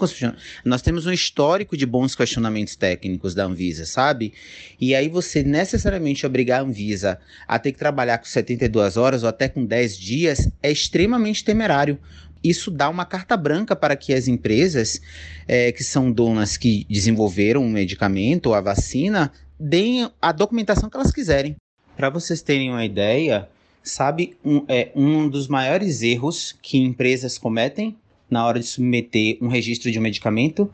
Nós 0.65 0.83
temos 0.83 1.07
um 1.07 1.12
histórico 1.12 1.77
de 1.77 1.87
bons 1.87 2.15
questionamentos 2.15 2.77
técnicos 2.77 3.35
da 3.35 3.45
Anvisa, 3.45 3.85
sabe? 3.85 4.33
E 4.81 4.95
aí 4.95 5.09
você 5.09 5.43
necessariamente 5.43 6.25
obrigar 6.27 6.61
a 6.61 6.65
Anvisa 6.65 7.19
a 7.47 7.59
ter 7.59 7.73
que 7.73 7.79
trabalhar 7.79 8.19
com 8.19 8.25
72 8.25 8.97
horas 8.97 9.23
ou 9.23 9.29
até 9.29 9.49
com 9.49 9.65
10 9.73 9.97
dias 9.97 10.50
é 10.62 10.71
extremamente 10.71 11.43
temerário. 11.43 11.99
Isso 12.45 12.71
dá 12.71 12.91
uma 12.91 13.07
carta 13.07 13.38
branca 13.38 13.75
para 13.75 13.97
que 13.97 14.12
as 14.12 14.29
empresas 14.29 15.00
é, 15.49 15.73
que 15.73 15.83
são 15.83 16.12
donas 16.12 16.59
que 16.59 16.87
desenvolveram 16.91 17.64
o 17.64 17.71
medicamento 17.71 18.47
ou 18.47 18.55
a 18.55 18.61
vacina 18.61 19.33
deem 19.59 20.11
a 20.21 20.31
documentação 20.31 20.91
que 20.91 20.97
elas 20.99 21.11
quiserem. 21.11 21.57
Para 21.97 22.11
vocês 22.11 22.43
terem 22.43 22.69
uma 22.71 22.85
ideia, 22.85 23.49
sabe 23.83 24.37
um, 24.45 24.62
é, 24.69 24.91
um 24.95 25.26
dos 25.26 25.49
maiores 25.49 26.02
erros 26.02 26.55
que 26.61 26.76
empresas 26.76 27.38
cometem 27.38 27.97
na 28.29 28.45
hora 28.45 28.61
de 28.61 28.67
submeter 28.67 29.38
um 29.41 29.49
registro 29.49 29.91
de 29.91 29.99
um 29.99 30.02
medicamento 30.02 30.71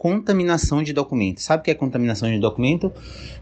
contaminação 0.00 0.82
de 0.82 0.94
documentos. 0.94 1.44
Sabe 1.44 1.60
o 1.60 1.64
que 1.64 1.70
é 1.70 1.74
contaminação 1.74 2.30
de 2.30 2.38
documento? 2.38 2.90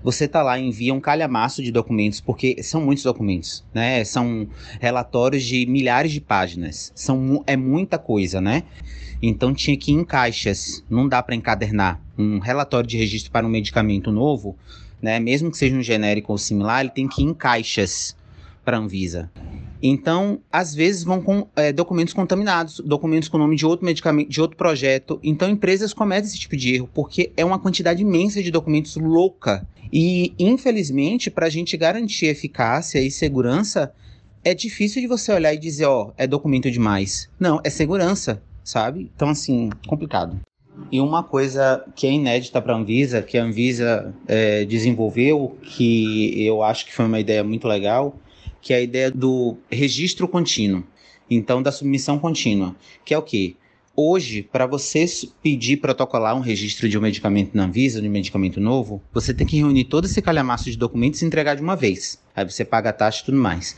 Você 0.02 0.26
tá 0.26 0.42
lá 0.42 0.58
envia 0.58 0.92
um 0.92 0.98
calhamaço 0.98 1.62
de 1.62 1.70
documentos, 1.70 2.20
porque 2.20 2.60
são 2.64 2.80
muitos 2.80 3.04
documentos, 3.04 3.64
né? 3.72 4.02
São 4.02 4.48
relatórios 4.80 5.44
de 5.44 5.64
milhares 5.66 6.10
de 6.10 6.20
páginas. 6.20 6.90
São, 6.96 7.44
é 7.46 7.56
muita 7.56 7.96
coisa, 7.96 8.40
né? 8.40 8.64
Então 9.22 9.54
tinha 9.54 9.76
que 9.76 9.92
ir 9.92 9.94
em 9.94 10.04
caixas, 10.04 10.84
não 10.90 11.08
dá 11.08 11.22
para 11.22 11.36
encadernar. 11.36 12.00
Um 12.18 12.40
relatório 12.40 12.88
de 12.88 12.98
registro 12.98 13.30
para 13.30 13.46
um 13.46 13.50
medicamento 13.50 14.10
novo, 14.10 14.56
né? 15.00 15.20
Mesmo 15.20 15.52
que 15.52 15.58
seja 15.58 15.76
um 15.76 15.82
genérico 15.82 16.32
ou 16.32 16.38
similar, 16.38 16.80
ele 16.80 16.90
tem 16.90 17.06
que 17.06 17.22
ir 17.22 17.26
em 17.26 17.34
caixas 17.34 18.16
para 18.64 18.76
a 18.76 18.80
Anvisa. 18.80 19.30
Então, 19.82 20.40
às 20.50 20.74
vezes 20.74 21.04
vão 21.04 21.20
com 21.20 21.46
é, 21.54 21.72
documentos 21.72 22.12
contaminados, 22.12 22.80
documentos 22.80 23.28
com 23.28 23.38
nome 23.38 23.56
de 23.56 23.64
outro 23.64 23.86
medicamento, 23.86 24.28
de 24.28 24.40
outro 24.40 24.56
projeto. 24.56 25.20
Então, 25.22 25.48
empresas 25.48 25.94
cometem 25.94 26.26
esse 26.28 26.38
tipo 26.38 26.56
de 26.56 26.74
erro 26.74 26.90
porque 26.92 27.32
é 27.36 27.44
uma 27.44 27.58
quantidade 27.58 28.02
imensa 28.02 28.42
de 28.42 28.50
documentos 28.50 28.96
louca. 28.96 29.66
E, 29.92 30.34
infelizmente, 30.38 31.30
para 31.30 31.46
a 31.46 31.50
gente 31.50 31.76
garantir 31.76 32.26
eficácia 32.26 33.00
e 33.00 33.10
segurança, 33.10 33.92
é 34.44 34.54
difícil 34.54 35.00
de 35.00 35.06
você 35.06 35.32
olhar 35.32 35.54
e 35.54 35.58
dizer, 35.58 35.86
ó, 35.86 36.08
oh, 36.08 36.12
é 36.16 36.26
documento 36.26 36.70
demais. 36.70 37.28
Não, 37.38 37.60
é 37.64 37.70
segurança, 37.70 38.42
sabe? 38.64 39.10
Então, 39.14 39.30
assim, 39.30 39.70
complicado. 39.86 40.38
E 40.92 41.00
uma 41.00 41.22
coisa 41.22 41.84
que 41.94 42.06
é 42.06 42.12
inédita 42.12 42.62
para 42.62 42.72
a 42.72 42.78
Anvisa, 42.78 43.20
que 43.20 43.36
a 43.36 43.42
Anvisa 43.42 44.14
é, 44.26 44.64
desenvolveu, 44.64 45.56
que 45.62 46.40
eu 46.42 46.62
acho 46.62 46.86
que 46.86 46.94
foi 46.94 47.04
uma 47.04 47.18
ideia 47.18 47.42
muito 47.42 47.66
legal, 47.66 48.14
que 48.60 48.72
é 48.72 48.76
a 48.76 48.80
ideia 48.80 49.10
do 49.10 49.56
registro 49.70 50.26
contínuo. 50.28 50.84
Então, 51.30 51.62
da 51.62 51.70
submissão 51.70 52.18
contínua, 52.18 52.74
que 53.04 53.12
é 53.12 53.18
o 53.18 53.22
quê? 53.22 53.56
Hoje, 53.94 54.42
para 54.42 54.64
você 54.64 55.04
pedir 55.42 55.78
protocolar 55.78 56.36
um 56.36 56.40
registro 56.40 56.88
de 56.88 56.96
um 56.96 57.00
medicamento 57.00 57.56
na 57.56 57.64
Anvisa, 57.64 58.00
de 58.00 58.06
um 58.06 58.10
medicamento 58.12 58.60
novo, 58.60 59.02
você 59.12 59.34
tem 59.34 59.44
que 59.44 59.56
reunir 59.56 59.84
todo 59.84 60.04
esse 60.04 60.22
calhamaço 60.22 60.70
de 60.70 60.78
documentos 60.78 61.20
e 61.20 61.26
entregar 61.26 61.56
de 61.56 61.62
uma 61.62 61.74
vez. 61.74 62.22
Aí 62.34 62.48
você 62.48 62.64
paga 62.64 62.90
a 62.90 62.92
taxa 62.92 63.22
e 63.22 63.24
tudo 63.24 63.38
mais. 63.38 63.76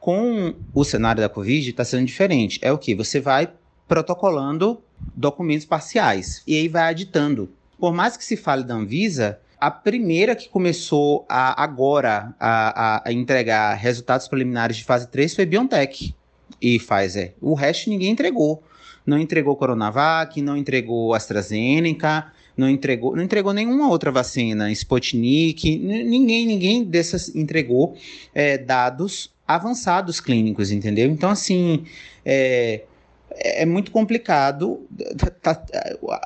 Com 0.00 0.52
o 0.74 0.84
cenário 0.84 1.22
da 1.22 1.28
Covid, 1.28 1.70
está 1.70 1.84
sendo 1.84 2.04
diferente. 2.04 2.58
É 2.60 2.72
o 2.72 2.78
que? 2.78 2.94
Você 2.96 3.20
vai 3.20 3.48
protocolando 3.86 4.82
documentos 5.14 5.64
parciais 5.64 6.42
e 6.44 6.56
aí 6.56 6.66
vai 6.66 6.90
aditando. 6.90 7.48
Por 7.78 7.94
mais 7.94 8.16
que 8.16 8.24
se 8.24 8.36
fale 8.36 8.64
da 8.64 8.74
Anvisa, 8.74 9.38
a 9.60 9.70
primeira 9.70 10.36
que 10.36 10.48
começou 10.48 11.24
a, 11.28 11.62
agora 11.62 12.34
a, 12.38 13.02
a, 13.08 13.12
entregar 13.12 13.74
resultados 13.74 14.28
preliminares 14.28 14.76
de 14.76 14.84
fase 14.84 15.08
3 15.08 15.34
foi 15.34 15.46
BioNTech 15.46 16.14
e 16.60 16.78
Pfizer. 16.78 17.34
O 17.40 17.54
resto 17.54 17.90
ninguém 17.90 18.10
entregou. 18.10 18.62
Não 19.04 19.18
entregou 19.18 19.56
Coronavac, 19.56 20.40
não 20.42 20.56
entregou 20.56 21.14
AstraZeneca, 21.14 22.32
não 22.56 22.68
entregou, 22.68 23.14
não 23.14 23.22
entregou 23.22 23.52
nenhuma 23.52 23.88
outra 23.88 24.10
vacina, 24.10 24.70
Sputnik, 24.72 25.78
ninguém, 25.78 26.46
ninguém 26.46 26.82
dessas 26.82 27.34
entregou 27.34 27.96
é, 28.34 28.58
dados 28.58 29.30
avançados 29.46 30.20
clínicos, 30.20 30.72
entendeu? 30.72 31.08
Então, 31.08 31.30
assim, 31.30 31.84
é, 32.24 32.82
é, 33.36 33.62
é 33.62 33.66
muito 33.66 33.90
complicado. 33.90 34.86
Tá, 35.42 35.62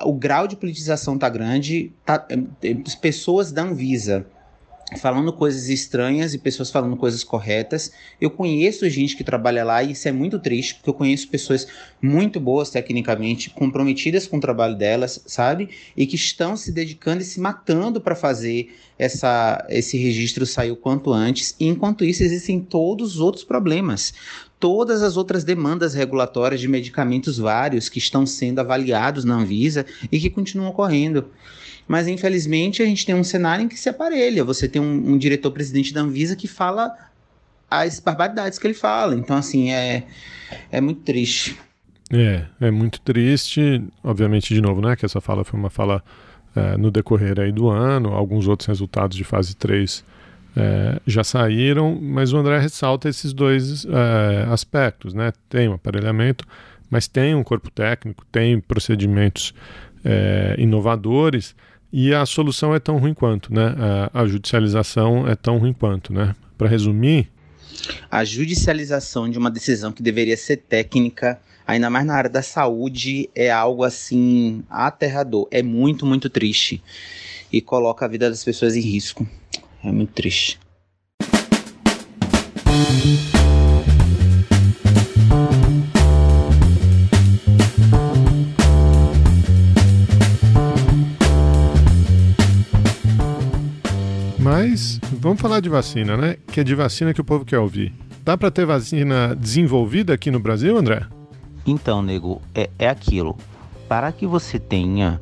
o 0.03 0.13
grau 0.13 0.47
de 0.47 0.55
politização 0.55 1.17
tá 1.17 1.29
grande. 1.29 1.91
Tá, 2.05 2.25
é, 2.63 2.75
pessoas 3.01 3.51
da 3.51 3.63
Anvisa 3.63 4.25
falando 4.97 5.31
coisas 5.31 5.69
estranhas 5.69 6.33
e 6.33 6.37
pessoas 6.37 6.69
falando 6.69 6.97
coisas 6.97 7.23
corretas. 7.23 7.91
Eu 8.19 8.29
conheço 8.29 8.89
gente 8.89 9.15
que 9.15 9.23
trabalha 9.23 9.63
lá 9.63 9.81
e 9.81 9.91
isso 9.91 10.07
é 10.07 10.11
muito 10.11 10.39
triste, 10.39 10.75
porque 10.75 10.89
eu 10.89 10.93
conheço 10.93 11.29
pessoas 11.29 11.67
muito 12.01 12.39
boas 12.39 12.69
tecnicamente, 12.69 13.49
comprometidas 13.49 14.27
com 14.27 14.37
o 14.37 14.41
trabalho 14.41 14.75
delas, 14.75 15.23
sabe? 15.25 15.69
E 15.95 16.05
que 16.05 16.15
estão 16.15 16.57
se 16.57 16.71
dedicando 16.71 17.21
e 17.21 17.25
se 17.25 17.39
matando 17.39 18.01
para 18.01 18.15
fazer 18.15 18.75
essa, 18.97 19.65
esse 19.69 19.97
registro 19.97 20.45
sair 20.45 20.71
o 20.71 20.75
quanto 20.75 21.13
antes. 21.13 21.55
E 21.59 21.67
enquanto 21.67 22.03
isso, 22.03 22.23
existem 22.23 22.59
todos 22.59 23.15
os 23.15 23.19
outros 23.19 23.43
problemas 23.43 24.13
todas 24.61 25.01
as 25.01 25.17
outras 25.17 25.43
demandas 25.43 25.95
regulatórias 25.95 26.61
de 26.61 26.67
medicamentos 26.67 27.39
vários 27.39 27.89
que 27.89 27.97
estão 27.97 28.25
sendo 28.27 28.59
avaliados 28.59 29.25
na 29.25 29.33
Anvisa 29.33 29.85
e 30.11 30.19
que 30.19 30.29
continuam 30.29 30.69
ocorrendo. 30.69 31.25
Mas, 31.87 32.07
infelizmente, 32.07 32.81
a 32.81 32.85
gente 32.85 33.05
tem 33.05 33.15
um 33.15 33.23
cenário 33.23 33.65
em 33.65 33.67
que 33.67 33.77
se 33.77 33.89
aparelha. 33.89 34.45
Você 34.45 34.67
tem 34.67 34.79
um, 34.79 35.13
um 35.13 35.17
diretor-presidente 35.17 35.91
da 35.91 36.01
Anvisa 36.01 36.35
que 36.35 36.47
fala 36.47 36.95
as 37.69 37.99
barbaridades 37.99 38.59
que 38.59 38.67
ele 38.67 38.75
fala. 38.75 39.15
Então, 39.15 39.35
assim, 39.35 39.71
é, 39.71 40.03
é 40.71 40.79
muito 40.79 41.01
triste. 41.01 41.57
É, 42.13 42.45
é 42.61 42.69
muito 42.69 43.01
triste. 43.01 43.83
Obviamente, 44.03 44.53
de 44.53 44.61
novo, 44.61 44.79
né, 44.79 44.95
que 44.95 45.05
essa 45.05 45.19
fala 45.19 45.43
foi 45.43 45.59
uma 45.59 45.71
fala 45.71 46.03
é, 46.55 46.77
no 46.77 46.91
decorrer 46.91 47.39
aí 47.39 47.51
do 47.51 47.67
ano. 47.67 48.13
Alguns 48.13 48.47
outros 48.47 48.67
resultados 48.67 49.17
de 49.17 49.23
fase 49.23 49.55
3 49.55 50.05
é, 50.55 50.99
já 51.07 51.23
saíram, 51.23 51.97
mas 52.01 52.33
o 52.33 52.37
André 52.37 52.59
ressalta 52.59 53.07
esses 53.07 53.33
dois 53.33 53.85
é, 53.85 54.45
aspectos, 54.51 55.13
né? 55.13 55.31
Tem 55.49 55.69
um 55.69 55.73
aparelhamento, 55.73 56.45
mas 56.89 57.07
tem 57.07 57.35
um 57.35 57.43
corpo 57.43 57.69
técnico, 57.69 58.25
tem 58.31 58.59
procedimentos 58.59 59.53
é, 60.03 60.55
inovadores 60.57 61.55
e 61.93 62.13
a 62.13 62.25
solução 62.25 62.73
é 62.73 62.79
tão 62.79 62.97
ruim 62.97 63.13
quanto, 63.13 63.53
né? 63.53 63.75
A, 64.13 64.21
a 64.21 64.27
judicialização 64.27 65.27
é 65.27 65.35
tão 65.35 65.57
ruim 65.57 65.73
quanto, 65.73 66.13
né? 66.13 66.35
Para 66.57 66.67
resumir, 66.67 67.29
a 68.09 68.23
judicialização 68.23 69.29
de 69.29 69.37
uma 69.37 69.49
decisão 69.49 69.91
que 69.91 70.03
deveria 70.03 70.37
ser 70.37 70.57
técnica, 70.57 71.39
ainda 71.65 71.89
mais 71.89 72.05
na 72.05 72.13
área 72.13 72.29
da 72.29 72.41
saúde, 72.41 73.29
é 73.33 73.49
algo 73.49 73.83
assim 73.83 74.63
aterrador. 74.69 75.47
É 75.51 75.63
muito, 75.63 76.05
muito 76.05 76.29
triste 76.29 76.83
e 77.51 77.61
coloca 77.61 78.05
a 78.05 78.07
vida 78.07 78.29
das 78.29 78.43
pessoas 78.43 78.75
em 78.75 78.81
risco. 78.81 79.27
É 79.83 79.91
muito 79.91 80.13
triste. 80.13 80.59
Mas 94.37 94.99
vamos 95.13 95.41
falar 95.41 95.59
de 95.59 95.69
vacina, 95.69 96.17
né? 96.17 96.35
Que 96.47 96.59
é 96.59 96.63
de 96.63 96.75
vacina 96.75 97.13
que 97.13 97.21
o 97.21 97.23
povo 97.23 97.45
quer 97.45 97.59
ouvir. 97.59 97.93
Dá 98.23 98.37
para 98.37 98.51
ter 98.51 98.65
vacina 98.65 99.35
desenvolvida 99.35 100.13
aqui 100.13 100.29
no 100.29 100.39
Brasil, 100.39 100.77
André? 100.77 101.05
Então, 101.65 102.01
nego, 102.01 102.41
é, 102.53 102.69
é 102.77 102.89
aquilo. 102.89 103.37
Para 103.87 104.11
que 104.11 104.27
você 104.27 104.59
tenha 104.59 105.21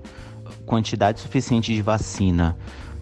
quantidade 0.66 1.20
suficiente 1.20 1.74
de 1.74 1.82
vacina 1.82 2.58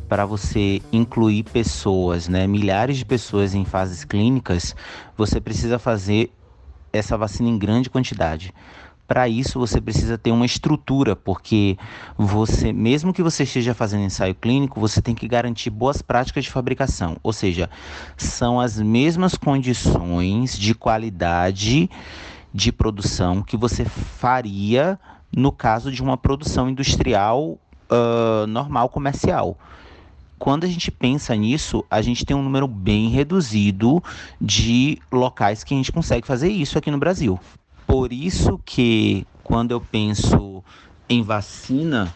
para 0.08 0.26
você 0.26 0.82
incluir 0.92 1.44
pessoas, 1.44 2.28
né, 2.28 2.48
milhares 2.48 2.98
de 2.98 3.06
pessoas 3.06 3.54
em 3.54 3.66
fases 3.66 4.04
clínicas, 4.04 4.76
você 5.18 5.42
precisa 5.42 5.78
fazer 5.78 6.32
essa 6.92 7.18
vacina 7.18 7.50
em 7.50 7.58
grande 7.58 7.90
quantidade. 7.90 8.54
Para 9.08 9.30
isso 9.30 9.58
você 9.58 9.80
precisa 9.80 10.18
ter 10.18 10.32
uma 10.32 10.46
estrutura, 10.46 11.16
porque 11.16 11.78
você, 12.18 12.74
mesmo 12.74 13.14
que 13.14 13.24
você 13.24 13.44
esteja 13.44 13.74
fazendo 13.74 14.04
ensaio 14.04 14.36
clínico, 14.36 14.82
você 14.82 15.02
tem 15.02 15.16
que 15.16 15.28
garantir 15.28 15.70
boas 15.70 16.02
práticas 16.02 16.44
de 16.44 16.52
fabricação, 16.52 17.16
ou 17.24 17.32
seja, 17.32 17.70
são 18.18 18.60
as 18.60 18.78
mesmas 18.80 19.36
condições 19.36 20.58
de 20.58 20.76
qualidade 20.76 21.90
de 22.54 22.72
produção 22.72 23.42
que 23.42 23.56
você 23.56 23.86
faria 23.86 25.00
no 25.36 25.52
caso 25.52 25.90
de 25.90 26.02
uma 26.02 26.18
produção 26.18 26.70
industrial 26.70 27.58
uh, 27.90 28.48
normal, 28.48 28.90
comercial. 28.90 29.58
Quando 30.40 30.66
a 30.66 30.68
gente 30.68 30.92
pensa 30.92 31.36
nisso, 31.36 31.84
a 31.90 32.02
gente 32.02 32.26
tem 32.26 32.36
um 32.36 32.44
número 32.44 32.68
bem 32.68 33.10
reduzido 33.10 34.04
de 34.40 35.00
locais 35.12 35.64
que 35.64 35.74
a 35.74 35.78
gente 35.78 35.92
consegue 35.92 36.28
fazer 36.28 36.50
isso 36.50 36.78
aqui 36.78 36.92
no 36.92 36.98
Brasil. 36.98 37.40
Por 37.88 38.14
isso 38.14 38.60
que 38.66 39.26
quando 39.44 39.72
eu 39.72 39.82
penso 39.82 40.64
em 41.10 41.22
vacina, 41.22 42.14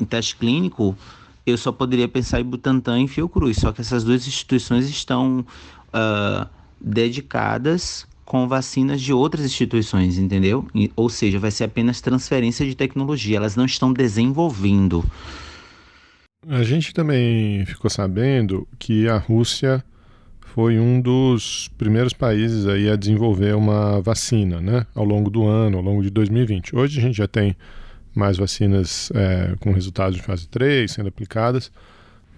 em 0.00 0.04
teste 0.04 0.36
clínico, 0.36 0.96
eu 1.44 1.58
só 1.58 1.72
poderia 1.72 2.08
pensar 2.08 2.40
em 2.40 2.44
Butantan 2.44 3.02
e 3.02 3.08
Fiocruz. 3.08 3.58
Só 3.58 3.72
que 3.72 3.80
essas 3.80 4.04
duas 4.04 4.26
instituições 4.26 4.88
estão 4.88 5.44
uh, 5.88 6.48
dedicadas 6.80 8.06
com 8.24 8.46
vacinas 8.46 9.00
de 9.00 9.12
outras 9.12 9.44
instituições, 9.44 10.16
entendeu? 10.16 10.64
Ou 10.94 11.08
seja, 11.08 11.40
vai 11.40 11.50
ser 11.50 11.64
apenas 11.64 12.00
transferência 12.00 12.64
de 12.64 12.76
tecnologia, 12.76 13.36
elas 13.36 13.56
não 13.56 13.64
estão 13.64 13.92
desenvolvendo. 13.92 15.04
A 16.48 16.62
gente 16.62 16.94
também 16.94 17.66
ficou 17.66 17.90
sabendo 17.90 18.66
que 18.78 19.06
a 19.06 19.18
Rússia 19.18 19.84
foi 20.40 20.80
um 20.80 20.98
dos 20.98 21.68
primeiros 21.76 22.14
países 22.14 22.66
aí 22.66 22.88
a 22.88 22.96
desenvolver 22.96 23.54
uma 23.54 24.00
vacina, 24.00 24.58
né? 24.58 24.86
Ao 24.94 25.04
longo 25.04 25.28
do 25.28 25.46
ano, 25.46 25.76
ao 25.76 25.84
longo 25.84 26.02
de 26.02 26.08
2020. 26.08 26.74
Hoje 26.74 26.98
a 26.98 27.02
gente 27.02 27.18
já 27.18 27.28
tem 27.28 27.54
mais 28.14 28.38
vacinas 28.38 29.12
é, 29.14 29.54
com 29.60 29.70
resultados 29.70 30.16
de 30.16 30.22
fase 30.22 30.48
3 30.48 30.90
sendo 30.90 31.10
aplicadas, 31.10 31.70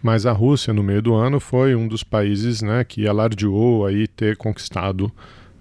mas 0.03 0.27
a 0.27 0.33
Rússia, 0.33 0.75
no 0.75 0.83
meio 0.83 1.01
do 1.01 1.15
ano, 1.15 1.39
foi 1.39 1.77
um 1.77 1.87
dos 1.87 2.03
países 2.03 2.61
né, 2.61 2.83
que 2.83 3.07
alardeou 3.07 3.87
aí 3.87 4.09
ter 4.09 4.37
conquistado 4.37 5.13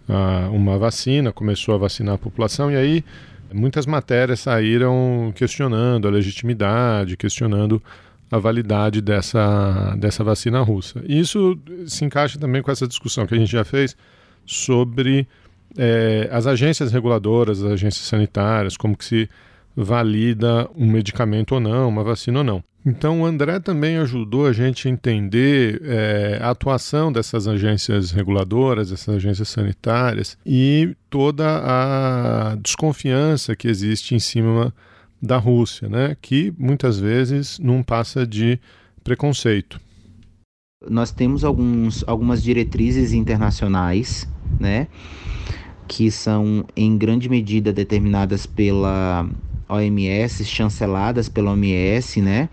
uh, 0.10 0.52
uma 0.52 0.80
vacina, 0.80 1.32
começou 1.32 1.76
a 1.76 1.78
vacinar 1.78 2.16
a 2.16 2.18
população, 2.18 2.72
e 2.72 2.76
aí 2.76 3.06
muitas 3.54 3.86
matérias 3.86 4.40
saíram 4.40 5.32
questionando 5.36 6.08
a 6.08 6.12
legitimidade, 6.12 7.16
questionando 7.16 7.82
a 8.32 8.40
validade 8.40 9.02
dessa, 9.02 9.94
dessa 9.98 10.24
vacina 10.24 10.62
russa. 10.62 11.04
Isso 11.06 11.60
se 11.86 12.06
encaixa 12.06 12.40
também 12.40 12.62
com 12.62 12.72
essa 12.72 12.88
discussão 12.88 13.28
que 13.28 13.36
a 13.36 13.38
gente 13.38 13.52
já 13.52 13.66
fez 13.66 13.96
sobre 14.46 15.28
é, 15.78 16.30
as 16.32 16.48
agências 16.48 16.92
reguladoras, 16.94 17.62
as 17.62 17.74
agências 17.74 18.06
sanitárias, 18.06 18.78
como 18.78 18.96
que 18.96 19.04
se 19.04 19.30
valida 19.76 20.70
um 20.76 20.90
medicamento 20.90 21.54
ou 21.54 21.60
não, 21.60 21.90
uma 21.90 22.04
vacina 22.04 22.40
ou 22.40 22.44
não. 22.44 22.64
Então, 22.86 23.22
o 23.22 23.26
André 23.26 23.60
também 23.60 23.98
ajudou 23.98 24.48
a 24.48 24.54
gente 24.54 24.88
a 24.88 24.92
entender 24.92 25.80
é, 25.84 26.40
a 26.42 26.50
atuação 26.50 27.12
dessas 27.12 27.48
agências 27.48 28.12
reguladoras, 28.12 28.90
dessas 28.90 29.16
agências 29.16 29.50
sanitárias 29.50 30.36
e 30.44 30.96
toda 31.10 31.62
a 31.64 32.56
desconfiança 32.56 33.56
que 33.56 33.68
existe 33.68 34.16
em 34.16 34.20
cima 34.20 34.74
da 35.22 35.38
Rússia, 35.38 35.88
né, 35.88 36.16
que 36.22 36.54
muitas 36.58 37.00
vezes 37.00 37.60
não 37.60 37.84
passa 37.84 38.26
de 38.26 38.60
preconceito. 39.04 39.80
Nós 40.90 41.12
temos 41.12 41.44
alguns, 41.44 42.04
algumas 42.08 42.42
diretrizes 42.42 43.14
internacionais, 43.14 44.28
né, 44.60 44.88
que 45.88 46.10
são 46.10 46.66
em 46.76 46.98
grande 46.98 47.30
medida 47.30 47.72
determinadas 47.72 48.46
pela 48.46 49.30
OMS, 49.70 50.44
chanceladas 50.44 51.30
pela 51.30 51.52
OMS, 51.52 52.22
né? 52.22 52.50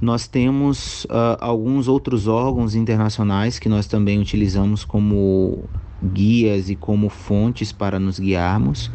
Nós 0.00 0.28
temos 0.28 1.04
uh, 1.06 1.36
alguns 1.40 1.88
outros 1.88 2.28
órgãos 2.28 2.76
internacionais 2.76 3.58
que 3.58 3.68
nós 3.68 3.88
também 3.88 4.20
utilizamos 4.20 4.84
como 4.84 5.64
guias 6.02 6.70
e 6.70 6.76
como 6.76 7.08
fontes 7.08 7.72
para 7.72 7.98
nos 7.98 8.20
guiarmos, 8.20 8.90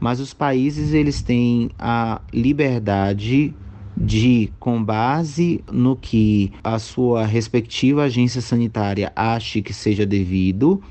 mas 0.00 0.20
os 0.20 0.32
países 0.32 0.92
eles 0.92 1.22
têm 1.22 1.70
a 1.78 2.20
liberdade 2.32 3.54
de, 3.96 4.52
com 4.60 4.82
base 4.82 5.64
no 5.72 5.96
que 5.96 6.52
a 6.62 6.78
sua 6.78 7.24
respectiva 7.24 8.04
agência 8.04 8.40
sanitária 8.40 9.10
ache 9.16 9.62
que 9.62 9.72
seja 9.72 10.04
devido, 10.04 10.82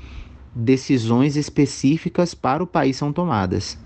decisões 0.54 1.36
específicas 1.36 2.34
para 2.34 2.62
o 2.62 2.66
país 2.66 2.96
são 2.96 3.12
tomadas. 3.12 3.78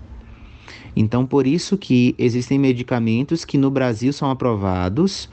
Então, 0.95 1.25
por 1.25 1.45
isso 1.45 1.77
que 1.77 2.15
existem 2.17 2.57
medicamentos 2.57 3.45
que 3.45 3.57
no 3.57 3.69
Brasil 3.69 4.11
são 4.11 4.29
aprovados 4.29 5.29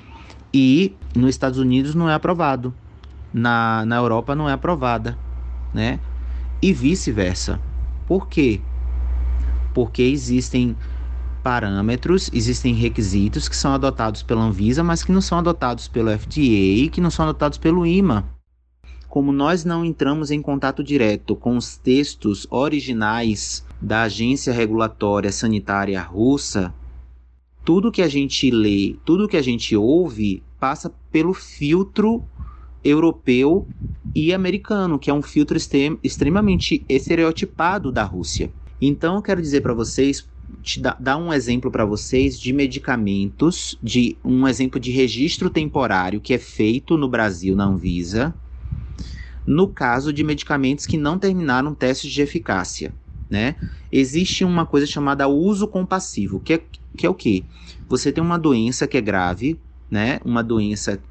e 0.53 0.95
nos 1.17 1.31
Estados 1.31 1.59
Unidos 1.59 1.95
não 1.95 2.09
é 2.09 2.15
aprovado. 2.15 2.75
Na, 3.33 3.85
na 3.85 3.97
Europa 3.97 4.35
não 4.35 4.49
é 4.49 4.53
aprovada, 4.53 5.19
né? 5.75 6.01
E 6.63 6.73
vice-versa. 6.73 7.61
Por 8.07 8.27
quê? 8.29 8.61
Porque 9.79 10.03
existem 10.03 10.75
parâmetros, 11.41 12.29
existem 12.35 12.75
requisitos 12.75 13.49
que 13.49 13.55
são 13.55 13.75
adotados 13.75 14.25
pela 14.25 14.43
Anvisa, 14.43 14.83
mas 14.83 15.05
que 15.05 15.13
não 15.13 15.21
são 15.21 15.39
adotados 15.39 15.87
pelo 15.87 16.11
FDA 16.11 16.91
que 16.91 17.01
não 17.01 17.13
são 17.13 17.27
adotados 17.27 17.59
pelo 17.59 17.87
IMA. 17.87 18.29
Como 19.09 19.31
nós 19.31 19.65
não 19.65 19.85
entramos 19.85 20.33
em 20.33 20.43
contato 20.43 20.83
direto 20.83 21.37
com 21.37 21.57
os 21.57 21.77
textos 21.77 22.45
originais 22.51 23.65
da 23.81 24.03
Agência 24.03 24.53
Regulatória 24.53 25.31
Sanitária 25.31 26.03
Russa, 26.03 26.75
tudo 27.65 27.93
que 27.93 28.03
a 28.03 28.09
gente 28.09 28.51
lê, 28.51 28.97
tudo 29.05 29.29
que 29.29 29.37
a 29.37 29.43
gente 29.43 29.77
ouve 29.77 30.43
passa 30.59 30.93
pelo 31.13 31.33
filtro 31.33 32.25
europeu 32.83 33.65
e 34.13 34.35
americano, 34.35 34.99
que 34.99 35.09
é 35.09 35.15
um 35.15 35.23
filtro 35.23 35.57
extremamente 36.03 36.85
estereotipado 36.89 37.93
da 37.93 38.03
Rússia. 38.03 38.51
Então, 38.81 39.17
eu 39.17 39.23
quero 39.23 39.43
dizer 39.43 39.61
para 39.61 39.75
vocês, 39.75 40.29
te 40.63 40.81
dar, 40.81 40.97
dar 41.01 41.17
um 41.17 41.33
exemplo 41.33 41.71
para 41.71 41.85
vocês 41.85 42.39
de 42.39 42.53
medicamentos, 42.53 43.77
de 43.83 44.17
um 44.25 44.47
exemplo 44.47 44.79
de 44.79 44.91
registro 44.91 45.51
temporário 45.51 46.21
que 46.21 46.33
é 46.33 46.39
feito 46.39 46.97
no 46.97 47.09
Brasil 47.09 47.57
na 47.57 47.65
Anvisa, 47.65 48.35
no 49.47 49.69
caso 49.69 50.13
de 50.13 50.23
medicamentos 50.23 50.87
que 50.87 50.97
não 50.97 51.19
terminaram 51.19 51.75
testes 51.75 52.11
de 52.11 52.23
eficácia 52.23 52.95
né? 53.29 53.57
Existe 53.91 54.45
uma 54.45 54.65
coisa 54.65 54.87
chamada 54.87 55.29
uso 55.29 55.67
compassivo, 55.67 56.41
que 56.41 56.55
é, 56.55 56.63
que 56.97 57.07
é 57.07 57.11
o 57.11 57.15
quê? 57.15 57.45
Você 57.89 58.13
tem 58.13 58.23
uma 58.23 58.39
doença 58.39 58.87
que 58.87 58.97
é 58.97 59.01
grave, 59.01 59.59
né? 59.91 60.21
Uma 60.25 60.43
doença 60.43 61.03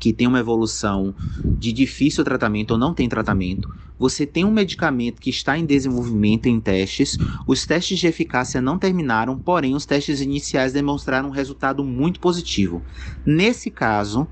que 0.00 0.14
tem 0.14 0.26
uma 0.26 0.40
evolução 0.40 1.14
de 1.44 1.72
difícil 1.72 2.24
tratamento 2.24 2.72
ou 2.72 2.78
não 2.78 2.94
tem 2.94 3.08
tratamento. 3.08 3.68
Você 3.98 4.26
tem 4.26 4.46
um 4.46 4.50
medicamento 4.50 5.20
que 5.20 5.28
está 5.28 5.58
em 5.58 5.66
desenvolvimento 5.66 6.46
em 6.46 6.58
testes. 6.58 7.18
Os 7.46 7.66
testes 7.66 7.98
de 7.98 8.06
eficácia 8.06 8.58
não 8.58 8.78
terminaram, 8.78 9.38
porém 9.38 9.74
os 9.74 9.84
testes 9.84 10.22
iniciais 10.22 10.72
demonstraram 10.72 11.28
um 11.28 11.32
resultado 11.32 11.84
muito 11.84 12.18
positivo. 12.18 12.82
Nesse 13.26 13.70
caso, 13.70 14.26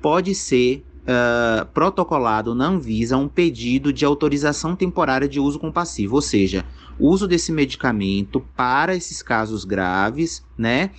pode 0.00 0.36
ser 0.36 0.84
uh, 1.02 1.66
protocolado 1.66 2.54
na 2.54 2.66
Anvisa 2.66 3.16
um 3.16 3.28
pedido 3.28 3.92
de 3.92 4.04
autorização 4.04 4.76
temporária 4.76 5.28
de 5.28 5.40
uso 5.40 5.58
compassivo, 5.58 6.16
ou 6.16 6.22
seja, 6.22 6.64
uso 6.98 7.26
desse 7.26 7.52
medicamento 7.52 8.40
para 8.56 8.94
esses 8.94 9.22
casos 9.22 9.64
graves, 9.64 10.44
né? 10.56 10.90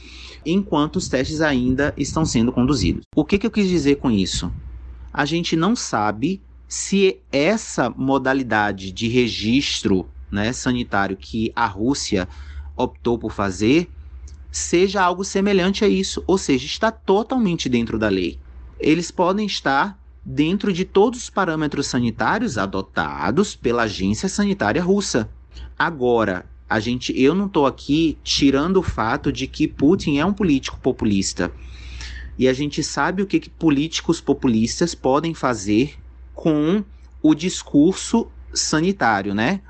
Enquanto 0.45 0.95
os 0.95 1.07
testes 1.07 1.41
ainda 1.41 1.93
estão 1.95 2.25
sendo 2.25 2.51
conduzidos. 2.51 3.03
O 3.15 3.23
que, 3.23 3.37
que 3.37 3.45
eu 3.45 3.51
quis 3.51 3.67
dizer 3.67 3.97
com 3.97 4.09
isso? 4.09 4.51
A 5.13 5.25
gente 5.25 5.55
não 5.55 5.75
sabe 5.75 6.41
se 6.67 7.17
essa 7.31 7.89
modalidade 7.89 8.91
de 8.91 9.07
registro 9.07 10.07
né, 10.31 10.53
sanitário 10.53 11.17
que 11.17 11.51
a 11.55 11.67
Rússia 11.67 12.27
optou 12.75 13.19
por 13.19 13.31
fazer 13.33 13.89
seja 14.51 15.01
algo 15.01 15.23
semelhante 15.23 15.85
a 15.85 15.87
isso, 15.87 16.23
ou 16.27 16.37
seja, 16.37 16.65
está 16.65 16.91
totalmente 16.91 17.69
dentro 17.69 17.97
da 17.97 18.09
lei. 18.09 18.39
Eles 18.81 19.11
podem 19.11 19.45
estar 19.45 19.97
dentro 20.25 20.73
de 20.73 20.83
todos 20.83 21.23
os 21.23 21.29
parâmetros 21.29 21.87
sanitários 21.87 22.57
adotados 22.57 23.55
pela 23.55 23.83
Agência 23.83 24.27
Sanitária 24.27 24.83
Russa. 24.83 25.29
Agora, 25.77 26.45
a 26.67 26.79
gente, 26.79 27.13
eu 27.19 27.35
não 27.35 27.45
estou 27.45 27.65
aqui 27.65 28.17
tirando 28.23 28.77
o 28.77 28.83
fato 28.83 29.31
de 29.31 29.45
que 29.45 29.67
Putin 29.67 30.17
é 30.17 30.25
um 30.25 30.33
político 30.33 30.79
populista. 30.79 31.51
E 32.37 32.47
a 32.47 32.53
gente 32.53 32.81
sabe 32.81 33.21
o 33.21 33.27
que, 33.27 33.39
que 33.39 33.49
políticos 33.49 34.19
populistas 34.19 34.95
podem 34.95 35.33
fazer 35.33 35.95
com 36.33 36.83
o 37.21 37.35
discurso 37.35 38.27
sanitário, 38.53 39.35
né? 39.35 39.61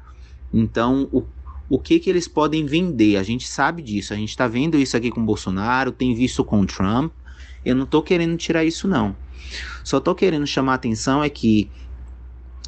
Então, 0.54 1.10
o, 1.12 1.26
o 1.69 1.80
que, 1.80 2.00
que 2.00 2.10
eles 2.10 2.28
podem 2.28 2.65
vender? 2.65 3.17
A 3.17 3.24
gente 3.24 3.47
sabe 3.47 3.82
disso. 3.82 4.13
A 4.13 4.15
gente 4.15 4.30
está 4.30 4.47
vendo 4.47 4.78
isso 4.78 4.95
aqui 4.95 5.10
com 5.10 5.26
Bolsonaro, 5.26 5.91
tem 5.91 6.13
visto 6.13 6.45
com 6.45 6.65
Trump. 6.65 7.12
Eu 7.63 7.76
não 7.76 7.84
estou 7.84 8.02
querendo 8.02 8.38
tirar 8.38 8.63
isso, 8.63 8.88
não. 8.88 9.15
Só 9.84 10.00
tô 10.00 10.15
querendo 10.15 10.47
chamar 10.47 10.74
a 10.74 10.76
atenção 10.76 11.24
é 11.24 11.30
que 11.30 11.69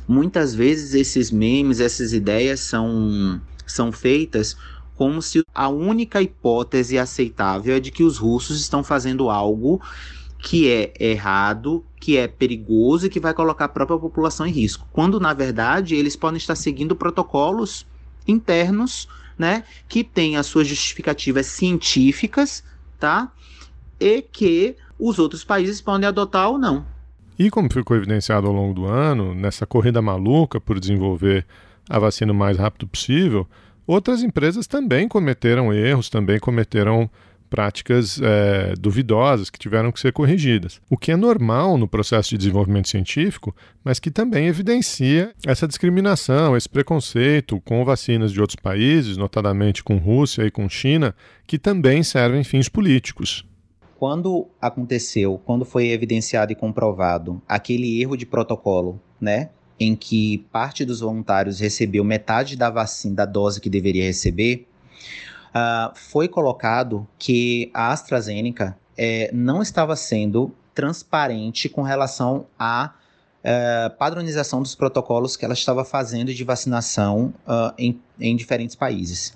muitas 0.07 0.53
vezes 0.53 0.93
esses 0.93 1.31
memes, 1.31 1.79
essas 1.79 2.13
ideias 2.13 2.59
são, 2.59 3.41
são 3.65 3.91
feitas 3.91 4.57
como 4.95 5.21
se 5.21 5.43
a 5.53 5.69
única 5.69 6.21
hipótese 6.21 6.97
aceitável 6.97 7.75
é 7.75 7.79
de 7.79 7.91
que 7.91 8.03
os 8.03 8.17
russos 8.17 8.59
estão 8.59 8.83
fazendo 8.83 9.29
algo 9.29 9.81
que 10.37 10.69
é 10.69 10.93
errado, 10.99 11.83
que 11.99 12.17
é 12.17 12.27
perigoso 12.27 13.05
e 13.05 13.09
que 13.09 13.19
vai 13.19 13.33
colocar 13.33 13.65
a 13.65 13.69
própria 13.69 13.97
população 13.97 14.45
em 14.45 14.51
risco. 14.51 14.87
Quando 14.91 15.19
na 15.19 15.33
verdade 15.33 15.95
eles 15.95 16.15
podem 16.15 16.37
estar 16.37 16.55
seguindo 16.55 16.95
protocolos 16.95 17.87
internos 18.27 19.07
né, 19.37 19.63
que 19.87 20.03
tem 20.03 20.37
as 20.37 20.45
suas 20.45 20.67
justificativas 20.67 21.47
científicas, 21.47 22.63
tá? 22.99 23.31
E 23.99 24.21
que 24.21 24.75
os 24.99 25.19
outros 25.19 25.43
países 25.43 25.81
podem 25.81 26.07
adotar 26.07 26.49
ou 26.49 26.57
não. 26.57 26.85
E 27.37 27.49
como 27.49 27.71
ficou 27.71 27.97
evidenciado 27.97 28.47
ao 28.47 28.53
longo 28.53 28.73
do 28.73 28.85
ano, 28.85 29.33
nessa 29.33 29.65
corrida 29.65 30.01
maluca 30.01 30.61
por 30.61 30.79
desenvolver 30.79 31.45
a 31.89 31.99
vacina 31.99 32.31
o 32.31 32.35
mais 32.35 32.57
rápido 32.57 32.87
possível, 32.87 33.47
outras 33.87 34.21
empresas 34.21 34.67
também 34.67 35.07
cometeram 35.07 35.73
erros, 35.73 36.09
também 36.09 36.39
cometeram 36.39 37.09
práticas 37.49 38.19
é, 38.19 38.73
duvidosas 38.79 39.51
que 39.51 39.59
tiveram 39.59 39.91
que 39.91 39.99
ser 39.99 40.11
corrigidas. 40.11 40.81
O 40.89 40.97
que 40.97 41.11
é 41.11 41.15
normal 41.15 41.77
no 41.77 41.87
processo 41.87 42.31
de 42.31 42.37
desenvolvimento 42.37 42.89
científico, 42.89 43.55
mas 43.83 43.99
que 43.99 44.09
também 44.09 44.47
evidencia 44.47 45.31
essa 45.45 45.67
discriminação, 45.67 46.57
esse 46.57 46.67
preconceito 46.67 47.61
com 47.61 47.85
vacinas 47.85 48.31
de 48.31 48.41
outros 48.41 48.55
países, 48.55 49.17
notadamente 49.17 49.83
com 49.83 49.97
Rússia 49.97 50.43
e 50.47 50.49
com 50.49 50.67
China, 50.67 51.15
que 51.45 51.59
também 51.59 52.01
servem 52.01 52.43
fins 52.43 52.67
políticos. 52.67 53.45
Quando 54.03 54.49
aconteceu, 54.61 55.39
quando 55.45 55.63
foi 55.63 55.87
evidenciado 55.87 56.51
e 56.51 56.55
comprovado 56.55 57.41
aquele 57.47 58.01
erro 58.01 58.17
de 58.17 58.25
protocolo, 58.25 58.99
né, 59.17 59.49
em 59.79 59.95
que 59.95 60.39
parte 60.51 60.83
dos 60.83 60.99
voluntários 60.99 61.61
recebeu 61.61 62.03
metade 62.03 62.57
da 62.57 62.69
vacina, 62.69 63.15
da 63.15 63.25
dose 63.25 63.61
que 63.61 63.69
deveria 63.69 64.03
receber, 64.03 64.67
uh, 65.55 65.95
foi 65.95 66.27
colocado 66.27 67.07
que 67.17 67.71
a 67.73 67.93
AstraZeneca 67.93 68.77
é, 68.97 69.31
não 69.31 69.61
estava 69.61 69.95
sendo 69.95 70.53
transparente 70.75 71.69
com 71.69 71.81
relação 71.81 72.45
à 72.59 72.91
uh, 73.39 73.97
padronização 73.97 74.61
dos 74.61 74.75
protocolos 74.75 75.37
que 75.37 75.45
ela 75.45 75.53
estava 75.53 75.85
fazendo 75.85 76.33
de 76.33 76.43
vacinação 76.43 77.33
uh, 77.47 77.73
em, 77.77 78.01
em 78.19 78.35
diferentes 78.35 78.75
países. 78.75 79.33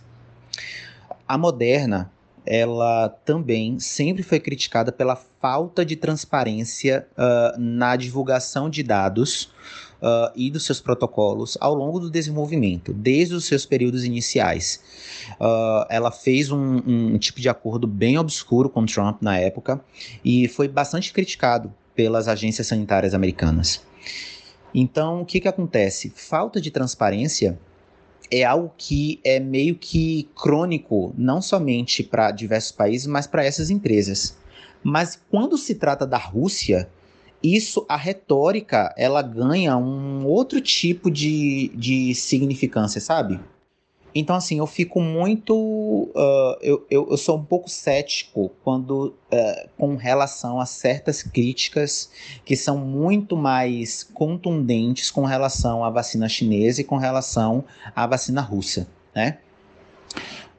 A 1.26 1.38
Moderna, 1.38 2.12
ela 2.48 3.10
também 3.26 3.80
sempre 3.80 4.24
foi 4.24 4.40
criticada 4.40 4.92
pela 4.92 5.16
falta 5.16 5.86
de 5.86 5.96
transparência 5.96 7.06
uh, 7.18 7.60
na 7.60 7.96
divulgação 7.96 8.70
de 8.70 8.82
dados 8.82 9.52
uh, 10.02 10.32
e 10.36 10.50
dos 10.50 10.66
seus 10.66 10.80
protocolos 10.80 11.58
ao 11.60 11.76
longo 11.76 12.00
do 12.00 12.10
desenvolvimento, 12.10 12.94
desde 12.94 13.36
os 13.36 13.46
seus 13.46 13.66
períodos 13.66 14.06
iniciais. 14.06 14.82
Uh, 15.40 15.86
ela 15.90 16.10
fez 16.10 16.50
um, 16.50 16.82
um 16.86 17.18
tipo 17.18 17.42
de 17.42 17.50
acordo 17.50 17.86
bem 17.86 18.18
obscuro 18.18 18.70
com 18.70 18.86
Trump 18.86 19.22
na 19.22 19.38
época 19.38 19.82
e 20.24 20.48
foi 20.48 20.68
bastante 20.68 21.12
criticado 21.12 21.74
pelas 21.94 22.28
agências 22.28 22.68
sanitárias 22.68 23.14
americanas. 23.14 23.86
Então, 24.74 25.22
o 25.22 25.26
que, 25.26 25.40
que 25.40 25.48
acontece? 25.48 26.12
Falta 26.16 26.62
de 26.62 26.70
transparência 26.70 27.58
é 28.32 28.44
algo 28.44 28.72
que 28.78 29.20
é 29.24 29.40
meio 29.40 29.76
que 29.76 30.30
crônico, 30.36 31.14
não 31.18 31.42
somente 31.42 32.04
para 32.04 32.32
diversos 32.32 32.72
países, 32.72 33.08
mas 33.08 33.28
para 33.28 33.46
essas 33.46 33.70
empresas. 33.70 34.38
Mas 34.84 35.20
quando 35.30 35.58
se 35.58 35.76
trata 35.76 36.06
da 36.06 36.18
Rússia, 36.18 36.90
isso, 37.42 37.86
a 37.88 37.96
retórica, 37.96 38.94
ela 38.98 39.22
ganha 39.22 39.78
um 39.78 40.26
outro 40.26 40.60
tipo 40.60 41.12
de, 41.12 41.72
de 41.76 42.14
significância, 42.16 43.00
sabe? 43.00 43.40
Então, 44.20 44.36
assim, 44.36 44.58
eu 44.58 44.66
fico 44.66 45.00
muito. 45.00 45.54
Uh, 45.56 46.58
eu, 46.60 46.86
eu, 46.90 47.08
eu, 47.12 47.18
sou 47.18 47.38
um 47.38 47.44
pouco 47.44 47.70
cético 47.70 48.52
quando, 48.64 49.14
uh, 49.32 49.70
com 49.78 49.96
relação 49.96 50.60
a 50.60 50.66
certas 50.66 51.22
críticas 51.22 52.10
que 52.44 52.56
são 52.56 52.80
muito 52.80 53.38
mais 53.38 54.04
contundentes 54.04 55.12
com 55.12 55.24
relação 55.24 55.84
à 55.84 55.92
vacina 55.92 56.28
chinesa 56.28 56.82
e 56.82 56.84
com 56.84 56.98
relação 56.98 57.64
à 57.96 58.08
vacina 58.08 58.42
russa, 58.42 58.88
né? 59.14 59.38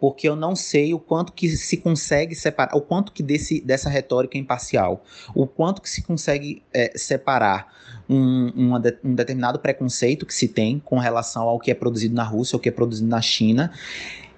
Porque 0.01 0.29
eu 0.29 0.37
não 0.37 0.55
sei 0.55 0.95
o 0.95 0.99
quanto 0.99 1.33
que 1.33 1.49
se 1.49 1.77
consegue 1.77 2.35
separar, 2.35 2.77
o 2.77 2.81
quanto 2.81 3.13
que 3.13 3.23
desse, 3.23 3.61
dessa 3.61 3.89
retórica 3.89 4.37
é 4.37 4.41
imparcial, 4.41 5.05
o 5.35 5.47
quanto 5.47 5.83
que 5.83 5.91
se 5.91 6.03
consegue 6.03 6.63
é, 6.73 6.93
separar 6.97 7.73
um, 8.09 8.77
um, 9.05 9.15
determinado 9.15 9.59
preconceito 9.59 10.25
que 10.25 10.35
se 10.35 10.49
tem 10.49 10.79
com 10.79 10.99
relação 10.99 11.43
ao 11.43 11.59
que 11.59 11.71
é 11.71 11.75
produzido 11.75 12.15
na 12.15 12.25
Rússia, 12.25 12.57
ou 12.57 12.61
que 12.61 12.69
é 12.69 12.73
produzido 12.73 13.09
na 13.09 13.21
China, 13.21 13.73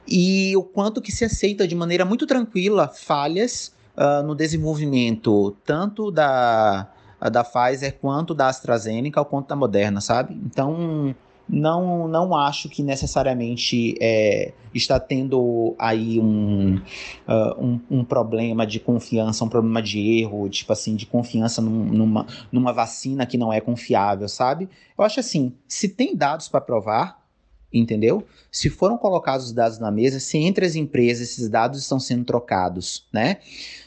e 0.06 0.56
o 0.56 0.62
quanto 0.62 1.00
que 1.00 1.12
se 1.12 1.24
aceita 1.24 1.68
de 1.68 1.74
maneira 1.74 2.04
muito 2.04 2.26
tranquila 2.26 2.88
falhas 2.88 3.72
uh, 3.96 4.26
no 4.26 4.34
desenvolvimento 4.34 5.56
tanto 5.64 6.10
da, 6.10 6.88
da 7.30 7.44
Pfizer 7.44 7.96
quanto 8.00 8.34
da 8.34 8.48
AstraZeneca, 8.48 9.20
ou 9.20 9.26
quanto 9.26 9.48
da 9.48 9.56
Moderna, 9.56 10.00
sabe? 10.00 10.34
Então 10.44 11.14
não, 11.52 12.06
não 12.06 12.34
acho 12.34 12.68
que 12.68 12.82
necessariamente 12.82 13.96
é, 14.00 14.52
está 14.72 15.00
tendo 15.00 15.74
aí 15.78 16.20
um, 16.20 16.76
uh, 16.76 17.60
um, 17.64 17.80
um, 17.90 18.04
problema 18.04 18.64
de 18.64 18.78
confiança, 18.78 19.44
um 19.44 19.48
problema 19.48 19.82
de 19.82 20.20
erro, 20.20 20.48
tipo 20.48 20.72
assim, 20.72 20.94
de 20.94 21.06
confiança 21.06 21.60
num, 21.60 21.86
numa, 21.86 22.26
numa 22.52 22.72
vacina 22.72 23.26
que 23.26 23.36
não 23.36 23.52
é 23.52 23.60
confiável, 23.60 24.28
sabe? 24.28 24.68
Eu 24.96 25.04
acho 25.04 25.18
assim, 25.18 25.52
se 25.66 25.88
tem 25.88 26.14
dados 26.14 26.48
para 26.48 26.60
provar, 26.60 27.20
entendeu? 27.72 28.24
Se 28.50 28.70
foram 28.70 28.96
colocados 28.96 29.46
os 29.46 29.52
dados 29.52 29.80
na 29.80 29.90
mesa, 29.90 30.20
se 30.20 30.38
entre 30.38 30.64
as 30.64 30.76
empresas 30.76 31.30
esses 31.30 31.48
dados 31.48 31.80
estão 31.80 31.98
sendo 31.98 32.24
trocados, 32.24 33.08
né? 33.12 33.38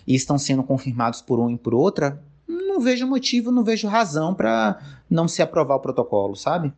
E 0.06 0.16
estão 0.16 0.38
sendo 0.38 0.64
confirmados 0.64 1.22
por 1.22 1.40
um 1.40 1.50
e 1.50 1.58
por 1.58 1.74
outra, 1.74 2.22
não 2.46 2.82
vejo 2.82 3.08
motivo, 3.08 3.52
não 3.52 3.64
vejo 3.64 3.88
razão 3.88 4.34
para 4.34 4.80
não 5.10 5.30
se 5.30 5.42
aprovar 5.42 5.76
o 5.76 5.80
protocolo, 5.80 6.36
sabe? 6.36 6.74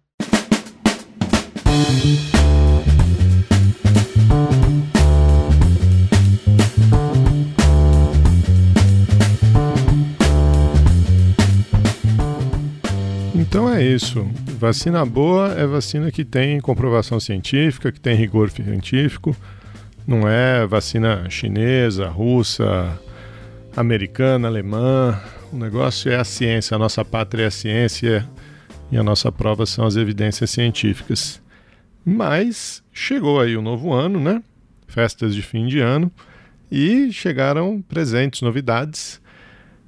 Então 13.56 13.70
é 13.74 13.82
isso. 13.82 14.28
Vacina 14.60 15.06
boa 15.06 15.54
é 15.54 15.66
vacina 15.66 16.12
que 16.12 16.26
tem 16.26 16.60
comprovação 16.60 17.22
científica, 17.22 17.90
que 17.90 18.00
tem 18.00 18.14
rigor 18.14 18.50
científico. 18.50 19.34
Não 20.06 20.28
é 20.28 20.68
vacina 20.68 21.30
chinesa, 21.30 22.08
russa, 22.08 23.00
americana, 23.78 24.50
alemã. 24.50 25.18
O 25.54 25.56
negócio 25.56 26.12
é 26.12 26.18
a 26.18 26.26
ciência. 26.26 26.76
A 26.76 26.78
nossa 26.78 27.06
pátria 27.06 27.44
é 27.44 27.48
a 27.48 27.52
ciência 27.52 28.28
e 28.92 28.98
a 28.98 29.04
nossa 29.04 29.32
prova 29.32 29.66
são 29.66 29.86
as 29.86 29.96
evidências 29.96 30.50
científicas. 30.52 31.42
Mas 32.06 32.84
chegou 32.94 33.40
aí 33.40 33.58
o 33.58 33.62
novo 33.62 33.92
ano, 33.92 34.20
né? 34.20 34.44
Festas 34.88 35.34
de 35.34 35.42
fim 35.42 35.66
de 35.66 35.80
ano 35.80 36.12
e 36.72 37.12
chegaram 37.12 37.82
presentes, 37.82 38.42
novidades. 38.42 39.20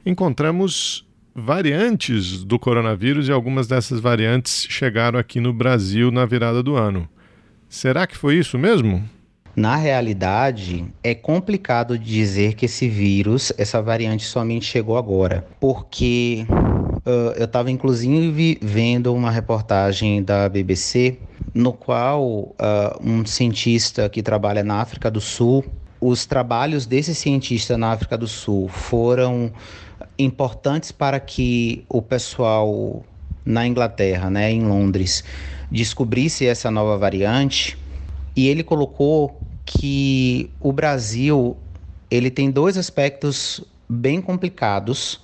Encontramos 0.03 1.05
variantes 1.35 2.43
do 2.43 2.57
coronavírus 2.57 3.27
e 3.27 3.31
algumas 3.31 3.67
dessas 3.67 3.99
variantes 3.99 4.65
chegaram 4.67 5.19
aqui 5.19 5.39
no 5.39 5.53
Brasil 5.53 6.09
na 6.09 6.25
virada 6.25 6.63
do 6.63 6.75
ano. 6.75 7.07
Será 7.69 8.07
que 8.07 8.17
foi 8.17 8.37
isso 8.37 8.57
mesmo? 8.57 9.07
Na 9.55 9.75
realidade, 9.75 10.85
é 11.03 11.13
complicado 11.13 11.97
dizer 11.97 12.53
que 12.53 12.65
esse 12.65 12.87
vírus, 12.87 13.51
essa 13.57 13.81
variante 13.81 14.23
somente 14.23 14.65
chegou 14.65 14.97
agora, 14.97 15.47
porque 15.59 16.45
uh, 17.07 17.33
eu 17.37 17.45
estava 17.45 17.71
inclusive 17.71 18.57
vendo 18.61 19.13
uma 19.15 19.31
reportagem 19.31 20.21
da 20.21 20.49
BBC 20.49 21.17
no 21.53 21.71
qual 21.71 22.23
uh, 22.25 22.55
um 23.01 23.25
cientista 23.25 24.09
que 24.09 24.21
trabalha 24.21 24.63
na 24.63 24.81
África 24.81 25.09
do 25.09 25.21
Sul, 25.21 25.63
os 25.99 26.25
trabalhos 26.25 26.85
desse 26.85 27.15
cientista 27.15 27.77
na 27.77 27.93
África 27.93 28.17
do 28.17 28.27
Sul 28.27 28.67
foram 28.67 29.51
importantes 30.19 30.91
para 30.91 31.19
que 31.19 31.83
o 31.89 32.01
pessoal 32.01 33.03
na 33.45 33.65
Inglaterra, 33.65 34.29
né, 34.29 34.51
em 34.51 34.61
Londres, 34.61 35.23
descobrisse 35.71 36.45
essa 36.45 36.69
nova 36.69 36.97
variante. 36.97 37.77
E 38.35 38.47
ele 38.47 38.61
colocou 38.61 39.39
que 39.65 40.51
o 40.59 40.71
Brasil 40.71 41.57
ele 42.11 42.29
tem 42.29 42.51
dois 42.51 42.77
aspectos 42.77 43.63
bem 43.89 44.21
complicados 44.21 45.21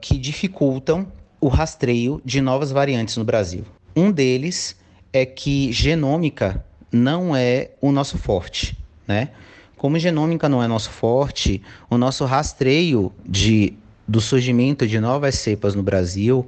que 0.00 0.18
dificultam 0.18 1.06
o 1.40 1.48
rastreio 1.48 2.20
de 2.24 2.40
novas 2.40 2.70
variantes 2.70 3.16
no 3.16 3.24
Brasil. 3.24 3.64
Um 3.94 4.10
deles 4.10 4.76
é 5.12 5.24
que 5.24 5.72
genômica 5.72 6.64
não 6.92 7.34
é 7.34 7.70
o 7.80 7.90
nosso 7.92 8.18
forte, 8.18 8.76
né? 9.06 9.30
Como 9.76 9.98
genômica 9.98 10.48
não 10.48 10.62
é 10.62 10.66
nosso 10.66 10.90
forte, 10.90 11.62
o 11.88 11.96
nosso 11.96 12.24
rastreio 12.26 13.10
de, 13.26 13.72
do 14.06 14.20
surgimento 14.20 14.86
de 14.86 15.00
novas 15.00 15.36
cepas 15.36 15.74
no 15.74 15.82
Brasil, 15.82 16.46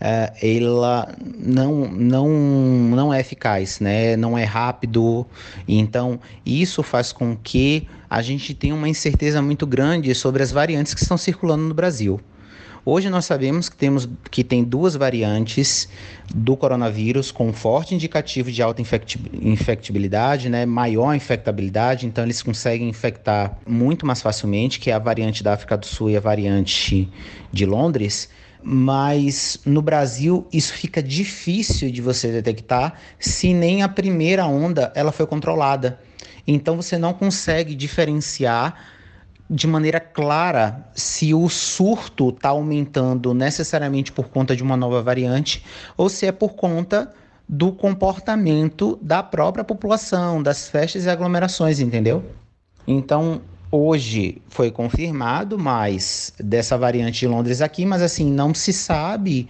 é, 0.00 0.32
ela 0.42 1.14
não, 1.38 1.88
não, 1.88 2.28
não 2.28 3.14
é 3.14 3.20
eficaz, 3.20 3.78
né? 3.78 4.16
não 4.16 4.36
é 4.36 4.42
rápido. 4.42 5.24
Então, 5.68 6.18
isso 6.44 6.82
faz 6.82 7.12
com 7.12 7.36
que 7.36 7.86
a 8.10 8.20
gente 8.20 8.52
tenha 8.52 8.74
uma 8.74 8.88
incerteza 8.88 9.40
muito 9.40 9.64
grande 9.64 10.12
sobre 10.12 10.42
as 10.42 10.50
variantes 10.50 10.92
que 10.92 11.00
estão 11.00 11.16
circulando 11.16 11.62
no 11.62 11.72
Brasil. 11.72 12.20
Hoje 12.84 13.08
nós 13.08 13.26
sabemos 13.26 13.68
que 13.68 13.76
temos 13.76 14.08
que 14.28 14.42
tem 14.42 14.64
duas 14.64 14.96
variantes 14.96 15.88
do 16.34 16.56
coronavírus 16.56 17.30
com 17.30 17.52
forte 17.52 17.94
indicativo 17.94 18.50
de 18.50 18.60
alta 18.60 18.82
infectibilidade, 19.40 20.48
né, 20.48 20.66
maior 20.66 21.14
infectabilidade, 21.14 22.06
então 22.06 22.24
eles 22.24 22.42
conseguem 22.42 22.88
infectar 22.88 23.56
muito 23.64 24.04
mais 24.04 24.20
facilmente, 24.20 24.80
que 24.80 24.90
é 24.90 24.94
a 24.94 24.98
variante 24.98 25.44
da 25.44 25.52
África 25.52 25.76
do 25.76 25.86
Sul 25.86 26.10
e 26.10 26.16
a 26.16 26.20
variante 26.20 27.08
de 27.52 27.64
Londres 27.64 28.28
mas 28.62 29.58
no 29.66 29.82
Brasil 29.82 30.46
isso 30.52 30.72
fica 30.72 31.02
difícil 31.02 31.90
de 31.90 32.00
você 32.00 32.30
detectar 32.30 32.94
se 33.18 33.52
nem 33.52 33.82
a 33.82 33.88
primeira 33.88 34.46
onda 34.46 34.92
ela 34.94 35.10
foi 35.10 35.26
controlada. 35.26 35.98
Então 36.46 36.76
você 36.76 36.96
não 36.96 37.12
consegue 37.12 37.74
diferenciar 37.74 38.91
de 39.52 39.66
maneira 39.66 40.00
clara 40.00 40.90
se 40.94 41.34
o 41.34 41.46
surto 41.48 42.30
está 42.30 42.48
aumentando 42.48 43.34
necessariamente 43.34 44.10
por 44.10 44.28
conta 44.30 44.56
de 44.56 44.62
uma 44.62 44.78
nova 44.78 45.02
variante 45.02 45.62
ou 45.94 46.08
se 46.08 46.26
é 46.26 46.32
por 46.32 46.54
conta 46.54 47.12
do 47.46 47.70
comportamento 47.70 48.98
da 49.02 49.22
própria 49.22 49.62
população, 49.62 50.42
das 50.42 50.68
festas 50.68 51.04
e 51.04 51.10
aglomerações, 51.10 51.80
entendeu? 51.80 52.24
Então, 52.86 53.42
Hoje 53.74 54.42
foi 54.50 54.70
confirmado 54.70 55.58
mais 55.58 56.30
dessa 56.38 56.76
variante 56.76 57.20
de 57.20 57.26
Londres 57.26 57.62
aqui, 57.62 57.86
mas 57.86 58.02
assim, 58.02 58.30
não 58.30 58.52
se 58.52 58.70
sabe 58.70 59.48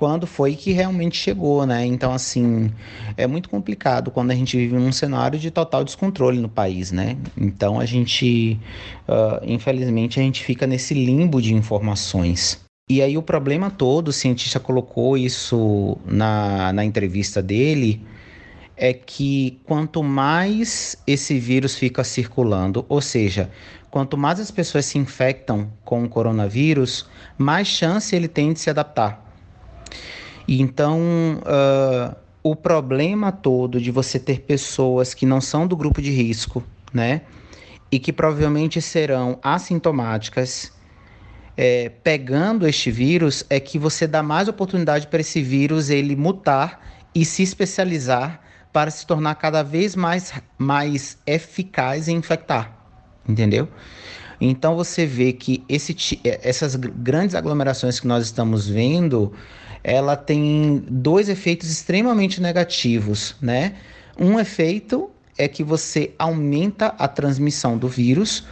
quando 0.00 0.26
foi 0.26 0.56
que 0.56 0.72
realmente 0.72 1.18
chegou, 1.18 1.66
né? 1.66 1.84
Então, 1.84 2.14
assim, 2.14 2.72
é 3.18 3.26
muito 3.26 3.50
complicado 3.50 4.10
quando 4.10 4.30
a 4.30 4.34
gente 4.34 4.56
vive 4.56 4.74
num 4.74 4.90
cenário 4.90 5.38
de 5.38 5.50
total 5.50 5.84
descontrole 5.84 6.40
no 6.40 6.48
país, 6.48 6.90
né? 6.90 7.18
Então, 7.36 7.78
a 7.78 7.84
gente, 7.84 8.58
uh, 9.06 9.44
infelizmente, 9.44 10.18
a 10.18 10.22
gente 10.22 10.42
fica 10.42 10.66
nesse 10.66 10.94
limbo 10.94 11.42
de 11.42 11.52
informações. 11.52 12.64
E 12.88 13.02
aí, 13.02 13.18
o 13.18 13.22
problema 13.22 13.70
todo, 13.70 14.08
o 14.08 14.12
cientista 14.12 14.58
colocou 14.58 15.18
isso 15.18 15.98
na, 16.06 16.72
na 16.72 16.82
entrevista 16.82 17.42
dele, 17.42 18.02
é 18.78 18.94
que 18.94 19.60
quanto 19.66 20.02
mais 20.02 20.96
esse 21.06 21.38
vírus 21.38 21.76
fica 21.76 22.02
circulando, 22.02 22.86
ou 22.88 23.02
seja, 23.02 23.50
quanto 23.90 24.16
mais 24.16 24.40
as 24.40 24.50
pessoas 24.50 24.86
se 24.86 24.96
infectam 24.96 25.70
com 25.84 26.02
o 26.02 26.08
coronavírus, 26.08 27.06
mais 27.36 27.68
chance 27.68 28.16
ele 28.16 28.28
tem 28.28 28.54
de 28.54 28.60
se 28.60 28.70
adaptar. 28.70 29.29
Então, 30.52 30.98
uh, 31.42 32.16
o 32.42 32.56
problema 32.56 33.30
todo 33.30 33.80
de 33.80 33.92
você 33.92 34.18
ter 34.18 34.40
pessoas 34.40 35.14
que 35.14 35.24
não 35.24 35.40
são 35.40 35.64
do 35.64 35.76
grupo 35.76 36.02
de 36.02 36.10
risco, 36.10 36.60
né? 36.92 37.22
E 37.92 38.00
que 38.00 38.12
provavelmente 38.12 38.82
serão 38.82 39.38
assintomáticas, 39.44 40.72
é, 41.56 41.88
pegando 42.02 42.66
este 42.66 42.90
vírus, 42.90 43.44
é 43.48 43.60
que 43.60 43.78
você 43.78 44.08
dá 44.08 44.24
mais 44.24 44.48
oportunidade 44.48 45.06
para 45.06 45.20
esse 45.20 45.40
vírus 45.40 45.88
ele 45.88 46.16
mutar 46.16 46.80
e 47.14 47.24
se 47.24 47.44
especializar 47.44 48.40
para 48.72 48.90
se 48.90 49.06
tornar 49.06 49.36
cada 49.36 49.62
vez 49.62 49.94
mais, 49.94 50.32
mais 50.58 51.16
eficaz 51.26 52.08
em 52.08 52.16
infectar, 52.16 52.76
entendeu? 53.28 53.68
Então 54.40 54.74
você 54.74 55.06
vê 55.06 55.32
que 55.32 55.62
esse, 55.68 55.94
essas 56.24 56.74
grandes 56.74 57.34
aglomerações 57.36 58.00
que 58.00 58.06
nós 58.06 58.24
estamos 58.24 58.66
vendo, 58.66 59.32
ela 59.82 60.16
tem 60.16 60.82
dois 60.88 61.28
efeitos 61.28 61.70
extremamente 61.70 62.40
negativos, 62.40 63.34
né? 63.40 63.74
Um 64.18 64.38
efeito 64.38 65.10
é 65.38 65.48
que 65.48 65.64
você 65.64 66.12
aumenta 66.18 66.94
a 66.98 67.08
transmissão 67.08 67.78
do 67.78 67.88
vírus, 67.88 68.44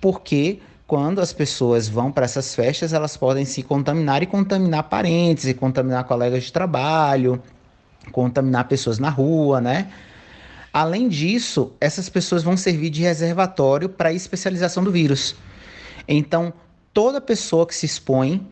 porque 0.00 0.60
quando 0.86 1.20
as 1.20 1.32
pessoas 1.32 1.88
vão 1.88 2.12
para 2.12 2.26
essas 2.26 2.54
festas, 2.54 2.92
elas 2.92 3.16
podem 3.16 3.44
se 3.44 3.62
contaminar 3.62 4.22
e 4.22 4.26
contaminar 4.26 4.84
parentes, 4.84 5.46
e 5.46 5.54
contaminar 5.54 6.04
colegas 6.04 6.44
de 6.44 6.52
trabalho, 6.52 7.42
contaminar 8.12 8.68
pessoas 8.68 8.98
na 8.98 9.08
rua, 9.08 9.60
né? 9.60 9.90
Além 10.72 11.08
disso, 11.08 11.72
essas 11.80 12.08
pessoas 12.08 12.42
vão 12.42 12.56
servir 12.56 12.90
de 12.90 13.00
reservatório 13.00 13.88
para 13.88 14.10
a 14.10 14.12
especialização 14.12 14.84
do 14.84 14.92
vírus. 14.92 15.34
Então, 16.06 16.52
toda 16.92 17.18
pessoa 17.20 17.66
que 17.66 17.74
se 17.74 17.86
expõe, 17.86 18.46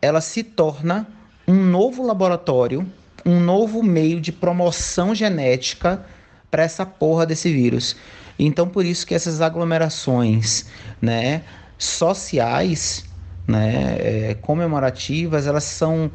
ela 0.00 0.20
se 0.20 0.44
torna 0.44 1.06
um 1.46 1.64
novo 1.64 2.02
laboratório, 2.02 2.86
um 3.24 3.40
novo 3.40 3.82
meio 3.82 4.20
de 4.20 4.32
promoção 4.32 5.14
genética 5.14 6.04
para 6.50 6.62
essa 6.62 6.84
porra 6.84 7.26
desse 7.26 7.52
vírus. 7.52 7.96
Então, 8.38 8.68
por 8.68 8.84
isso 8.84 9.06
que 9.06 9.14
essas 9.14 9.40
aglomerações, 9.40 10.66
né, 11.00 11.42
sociais, 11.78 13.04
né, 13.46 13.96
é, 13.98 14.34
comemorativas, 14.40 15.46
elas 15.46 15.64
são 15.64 16.10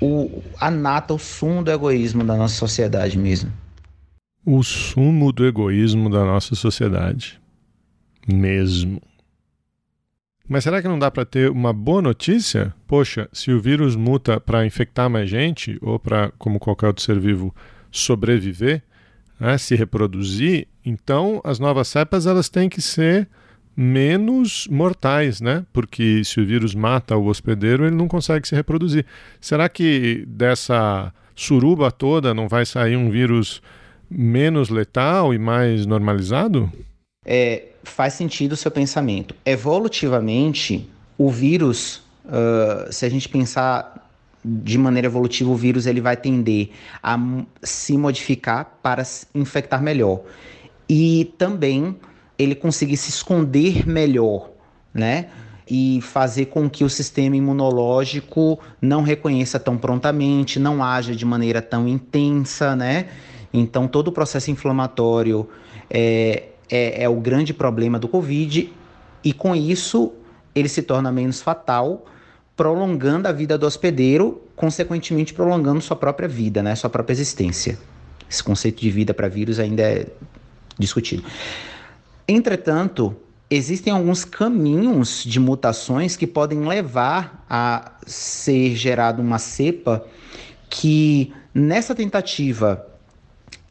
o, 0.00 0.42
a 0.58 0.70
nata, 0.70 1.12
o 1.12 1.18
sumo 1.18 1.62
do 1.62 1.70
egoísmo 1.70 2.24
da 2.24 2.36
nossa 2.36 2.54
sociedade 2.54 3.18
mesmo. 3.18 3.52
O 4.44 4.62
sumo 4.62 5.32
do 5.32 5.46
egoísmo 5.46 6.08
da 6.08 6.24
nossa 6.24 6.54
sociedade. 6.54 7.38
Mesmo. 8.26 9.00
Mas 10.50 10.64
será 10.64 10.82
que 10.82 10.88
não 10.88 10.98
dá 10.98 11.12
para 11.12 11.24
ter 11.24 11.48
uma 11.48 11.72
boa 11.72 12.02
notícia? 12.02 12.74
Poxa, 12.84 13.28
se 13.32 13.52
o 13.52 13.60
vírus 13.60 13.94
muta 13.94 14.40
para 14.40 14.66
infectar 14.66 15.08
mais 15.08 15.30
gente, 15.30 15.78
ou 15.80 15.96
para, 15.96 16.32
como 16.38 16.58
qualquer 16.58 16.88
outro 16.88 17.04
ser 17.04 17.20
vivo, 17.20 17.54
sobreviver, 17.88 18.82
né, 19.38 19.56
se 19.56 19.76
reproduzir, 19.76 20.66
então 20.84 21.40
as 21.44 21.60
novas 21.60 21.86
cepas 21.86 22.26
elas 22.26 22.48
têm 22.48 22.68
que 22.68 22.82
ser 22.82 23.28
menos 23.76 24.66
mortais, 24.68 25.40
né? 25.40 25.64
Porque 25.72 26.24
se 26.24 26.40
o 26.40 26.44
vírus 26.44 26.74
mata 26.74 27.16
o 27.16 27.28
hospedeiro, 27.28 27.86
ele 27.86 27.94
não 27.94 28.08
consegue 28.08 28.48
se 28.48 28.54
reproduzir. 28.56 29.06
Será 29.40 29.68
que 29.68 30.24
dessa 30.26 31.14
suruba 31.32 31.92
toda 31.92 32.34
não 32.34 32.48
vai 32.48 32.66
sair 32.66 32.96
um 32.96 33.08
vírus 33.08 33.62
menos 34.10 34.68
letal 34.68 35.32
e 35.32 35.38
mais 35.38 35.86
normalizado? 35.86 36.68
É, 37.24 37.69
faz 37.82 38.14
sentido 38.14 38.52
o 38.52 38.56
seu 38.56 38.70
pensamento. 38.70 39.34
Evolutivamente, 39.44 40.88
o 41.16 41.30
vírus, 41.30 42.02
uh, 42.24 42.92
se 42.92 43.04
a 43.04 43.08
gente 43.08 43.28
pensar 43.28 44.08
de 44.44 44.78
maneira 44.78 45.06
evolutiva, 45.06 45.50
o 45.50 45.56
vírus 45.56 45.86
ele 45.86 46.00
vai 46.00 46.16
tender 46.16 46.70
a 47.02 47.18
se 47.62 47.96
modificar 47.96 48.78
para 48.82 49.02
infectar 49.34 49.82
melhor. 49.82 50.22
E 50.88 51.32
também 51.36 51.96
ele 52.38 52.54
conseguir 52.54 52.96
se 52.96 53.10
esconder 53.10 53.86
melhor, 53.86 54.50
né? 54.94 55.26
E 55.68 56.00
fazer 56.02 56.46
com 56.46 56.68
que 56.68 56.82
o 56.82 56.90
sistema 56.90 57.36
imunológico 57.36 58.58
não 58.80 59.02
reconheça 59.02 59.60
tão 59.60 59.76
prontamente, 59.76 60.58
não 60.58 60.82
haja 60.82 61.14
de 61.14 61.24
maneira 61.24 61.60
tão 61.62 61.86
intensa, 61.86 62.74
né? 62.74 63.08
Então, 63.52 63.86
todo 63.86 64.08
o 64.08 64.12
processo 64.12 64.50
inflamatório 64.50 65.48
é, 65.88 66.44
é, 66.70 67.04
é 67.04 67.08
o 67.08 67.16
grande 67.16 67.52
problema 67.52 67.98
do 67.98 68.08
Covid, 68.08 68.72
e 69.24 69.32
com 69.32 69.54
isso 69.54 70.12
ele 70.54 70.68
se 70.68 70.82
torna 70.82 71.12
menos 71.12 71.40
fatal, 71.40 72.06
prolongando 72.56 73.28
a 73.28 73.32
vida 73.32 73.56
do 73.56 73.66
hospedeiro, 73.66 74.42
consequentemente 74.54 75.32
prolongando 75.32 75.80
sua 75.80 75.96
própria 75.96 76.28
vida, 76.28 76.62
né? 76.62 76.74
Sua 76.74 76.90
própria 76.90 77.14
existência. 77.14 77.78
Esse 78.28 78.44
conceito 78.44 78.80
de 78.80 78.90
vida 78.90 79.14
para 79.14 79.28
vírus 79.28 79.58
ainda 79.58 79.82
é 79.82 80.06
discutido. 80.78 81.24
Entretanto, 82.28 83.16
existem 83.50 83.92
alguns 83.92 84.24
caminhos 84.24 85.24
de 85.24 85.40
mutações 85.40 86.16
que 86.16 86.26
podem 86.26 86.60
levar 86.60 87.44
a 87.48 87.92
ser 88.06 88.76
gerada 88.76 89.20
uma 89.20 89.38
cepa 89.38 90.04
que, 90.68 91.32
nessa 91.52 91.94
tentativa 91.94 92.86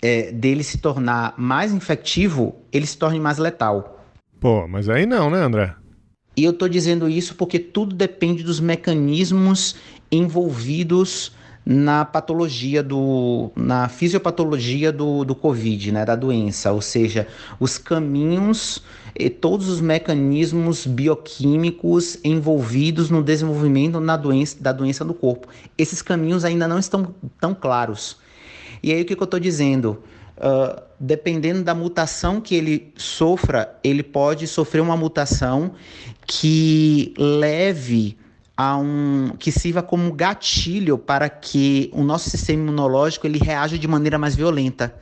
é, 0.01 0.31
dele 0.31 0.63
se 0.63 0.77
tornar 0.77 1.33
mais 1.37 1.73
infectivo, 1.73 2.55
ele 2.71 2.85
se 2.85 2.97
torne 2.97 3.19
mais 3.19 3.37
letal. 3.37 4.05
Pô, 4.39 4.67
mas 4.67 4.87
aí 4.87 5.05
não, 5.05 5.29
né, 5.29 5.39
André? 5.39 5.75
E 6.37 6.43
eu 6.43 6.51
estou 6.51 6.69
dizendo 6.69 7.09
isso 7.09 7.35
porque 7.35 7.59
tudo 7.59 7.93
depende 7.93 8.43
dos 8.43 8.59
mecanismos 8.59 9.75
envolvidos 10.11 11.33
na 11.65 12.05
patologia 12.05 12.81
do 12.81 13.51
na 13.55 13.89
fisiopatologia 13.89 14.91
do, 14.91 15.23
do 15.23 15.35
Covid, 15.35 15.91
né, 15.91 16.05
da 16.05 16.15
doença, 16.15 16.71
ou 16.71 16.81
seja, 16.81 17.27
os 17.59 17.77
caminhos 17.77 18.81
e 19.15 19.29
todos 19.29 19.67
os 19.67 19.81
mecanismos 19.81 20.87
bioquímicos 20.87 22.17
envolvidos 22.23 23.09
no 23.09 23.21
desenvolvimento 23.21 23.99
na 23.99 24.15
doença, 24.15 24.57
da 24.59 24.71
doença 24.71 25.03
do 25.03 25.13
corpo. 25.13 25.47
Esses 25.77 26.01
caminhos 26.01 26.45
ainda 26.45 26.67
não 26.67 26.79
estão 26.79 27.13
tão 27.39 27.53
claros. 27.53 28.17
E 28.81 28.93
aí 28.93 29.01
o 29.01 29.05
que, 29.05 29.15
que 29.15 29.21
eu 29.21 29.25
estou 29.25 29.39
dizendo? 29.39 30.03
Uh, 30.37 30.81
dependendo 30.99 31.63
da 31.63 31.75
mutação 31.75 32.39
que 32.39 32.55
ele 32.55 32.93
sofra, 32.95 33.77
ele 33.83 34.03
pode 34.03 34.47
sofrer 34.47 34.81
uma 34.81 34.95
mutação 34.95 35.73
que 36.25 37.13
leve 37.17 38.17
a 38.55 38.77
um 38.77 39.31
que 39.39 39.51
sirva 39.51 39.81
como 39.81 40.11
gatilho 40.11 40.97
para 40.97 41.29
que 41.29 41.89
o 41.93 42.03
nosso 42.03 42.29
sistema 42.29 42.63
imunológico 42.63 43.25
ele 43.25 43.39
reaja 43.39 43.77
de 43.77 43.87
maneira 43.87 44.17
mais 44.17 44.35
violenta. 44.35 44.93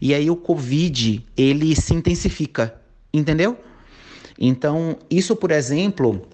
E 0.00 0.12
aí 0.12 0.28
o 0.28 0.36
COVID, 0.36 1.24
ele 1.36 1.76
se 1.76 1.94
intensifica, 1.94 2.74
entendeu? 3.12 3.56
Então, 4.38 4.98
isso, 5.08 5.36
por 5.36 5.50
exemplo, 5.52 6.26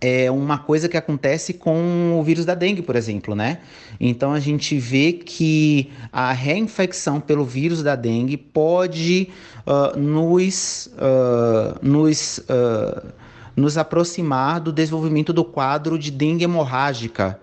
é 0.00 0.30
uma 0.30 0.58
coisa 0.58 0.88
que 0.88 0.96
acontece 0.96 1.54
com 1.54 2.18
o 2.18 2.22
vírus 2.22 2.44
da 2.44 2.54
dengue, 2.54 2.82
por 2.82 2.96
exemplo, 2.96 3.34
né? 3.34 3.58
Então 4.00 4.32
a 4.32 4.40
gente 4.40 4.78
vê 4.78 5.12
que 5.12 5.90
a 6.12 6.32
reinfecção 6.32 7.20
pelo 7.20 7.44
vírus 7.44 7.82
da 7.82 7.94
dengue 7.94 8.36
pode 8.36 9.28
uh, 9.66 9.98
nos, 9.98 10.90
uh, 10.96 11.78
nos, 11.82 12.38
uh, 12.38 13.06
nos 13.54 13.76
aproximar 13.76 14.60
do 14.60 14.72
desenvolvimento 14.72 15.32
do 15.32 15.44
quadro 15.44 15.98
de 15.98 16.10
dengue 16.10 16.44
hemorrágica 16.44 17.38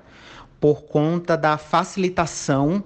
por 0.59 0.83
conta 0.83 1.35
da 1.35 1.57
facilitação 1.57 2.83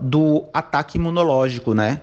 do 0.00 0.44
ataque 0.52 0.98
imunológico, 0.98 1.72
né? 1.72 2.00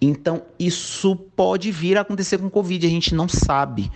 Então 0.00 0.42
isso 0.58 1.14
pode 1.14 1.70
vir 1.70 1.98
a 1.98 2.02
acontecer 2.02 2.38
com 2.38 2.46
o 2.46 2.50
Covid, 2.50 2.86
a 2.86 2.88
gente 2.88 3.14
não 3.14 3.28
sabe. 3.28 3.90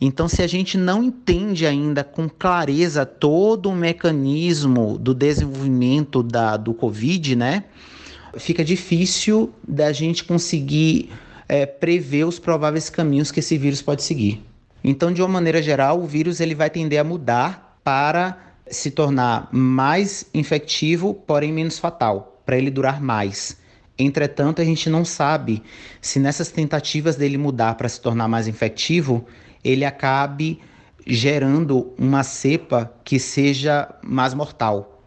Então, 0.00 0.26
se 0.28 0.42
a 0.42 0.46
gente 0.46 0.78
não 0.78 1.02
entende 1.02 1.66
ainda 1.66 2.02
com 2.02 2.26
clareza 2.26 3.04
todo 3.04 3.68
o 3.68 3.76
mecanismo 3.76 4.96
do 4.96 5.12
desenvolvimento 5.12 6.22
da, 6.22 6.56
do 6.56 6.72
Covid, 6.72 7.36
né? 7.36 7.64
Fica 8.38 8.64
difícil 8.64 9.52
da 9.66 9.92
gente 9.92 10.24
conseguir 10.24 11.10
é, 11.46 11.66
prever 11.66 12.24
os 12.24 12.38
prováveis 12.38 12.88
caminhos 12.88 13.30
que 13.30 13.40
esse 13.40 13.58
vírus 13.58 13.82
pode 13.82 14.02
seguir. 14.02 14.42
Então, 14.82 15.12
de 15.12 15.20
uma 15.20 15.28
maneira 15.28 15.60
geral, 15.60 16.00
o 16.00 16.06
vírus 16.06 16.40
ele 16.40 16.54
vai 16.54 16.70
tender 16.70 16.98
a 16.98 17.04
mudar 17.04 17.78
para 17.84 18.38
se 18.70 18.90
tornar 18.90 19.48
mais 19.52 20.24
infectivo, 20.32 21.12
porém 21.12 21.52
menos 21.52 21.78
fatal, 21.78 22.40
para 22.46 22.56
ele 22.56 22.70
durar 22.70 23.02
mais. 23.02 23.58
Entretanto, 23.98 24.62
a 24.62 24.64
gente 24.64 24.88
não 24.88 25.04
sabe 25.04 25.62
se 26.00 26.18
nessas 26.18 26.50
tentativas 26.50 27.16
dele 27.16 27.36
mudar 27.36 27.74
para 27.74 27.88
se 27.88 28.00
tornar 28.00 28.28
mais 28.28 28.48
infectivo, 28.48 29.26
ele 29.64 29.84
acabe 29.84 30.60
gerando 31.06 31.92
uma 31.98 32.22
cepa 32.22 32.92
que 33.04 33.18
seja 33.18 33.88
mais 34.02 34.34
mortal. 34.34 35.02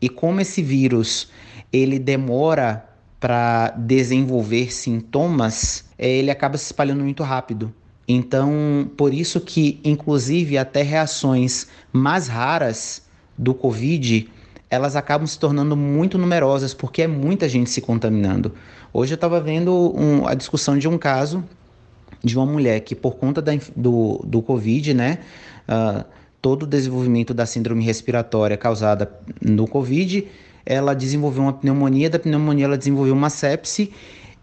E 0.00 0.08
como 0.08 0.40
esse 0.40 0.62
vírus 0.62 1.30
ele 1.72 1.98
demora 1.98 2.88
para 3.20 3.70
desenvolver 3.70 4.72
sintomas, 4.72 5.84
é, 5.96 6.08
ele 6.08 6.30
acaba 6.30 6.58
se 6.58 6.64
espalhando 6.64 7.04
muito 7.04 7.22
rápido. 7.22 7.72
Então, 8.06 8.90
por 8.96 9.14
isso 9.14 9.40
que, 9.40 9.80
inclusive, 9.84 10.58
até 10.58 10.82
reações 10.82 11.68
mais 11.92 12.26
raras 12.26 13.02
do 13.38 13.54
Covid, 13.54 14.28
elas 14.68 14.96
acabam 14.96 15.26
se 15.26 15.38
tornando 15.38 15.76
muito 15.76 16.18
numerosas, 16.18 16.74
porque 16.74 17.02
é 17.02 17.06
muita 17.06 17.48
gente 17.48 17.70
se 17.70 17.80
contaminando. 17.80 18.52
Hoje 18.92 19.12
eu 19.12 19.16
estava 19.16 19.40
vendo 19.40 19.94
um, 19.96 20.26
a 20.26 20.34
discussão 20.34 20.76
de 20.76 20.88
um 20.88 20.98
caso 20.98 21.44
de 22.22 22.36
uma 22.36 22.46
mulher 22.46 22.80
que, 22.80 22.94
por 22.94 23.16
conta 23.16 23.42
da, 23.42 23.52
do, 23.76 24.20
do 24.24 24.42
Covid, 24.42 24.94
né, 24.94 25.18
uh, 25.68 26.04
todo 26.40 26.64
o 26.64 26.66
desenvolvimento 26.66 27.32
da 27.32 27.46
síndrome 27.46 27.84
respiratória 27.84 28.56
causada 28.56 29.10
no 29.40 29.66
Covid, 29.66 30.26
ela 30.64 30.94
desenvolveu 30.94 31.42
uma 31.42 31.52
pneumonia, 31.52 32.10
da 32.10 32.18
pneumonia 32.18 32.64
ela 32.66 32.78
desenvolveu 32.78 33.14
uma 33.14 33.30
sepse, 33.30 33.92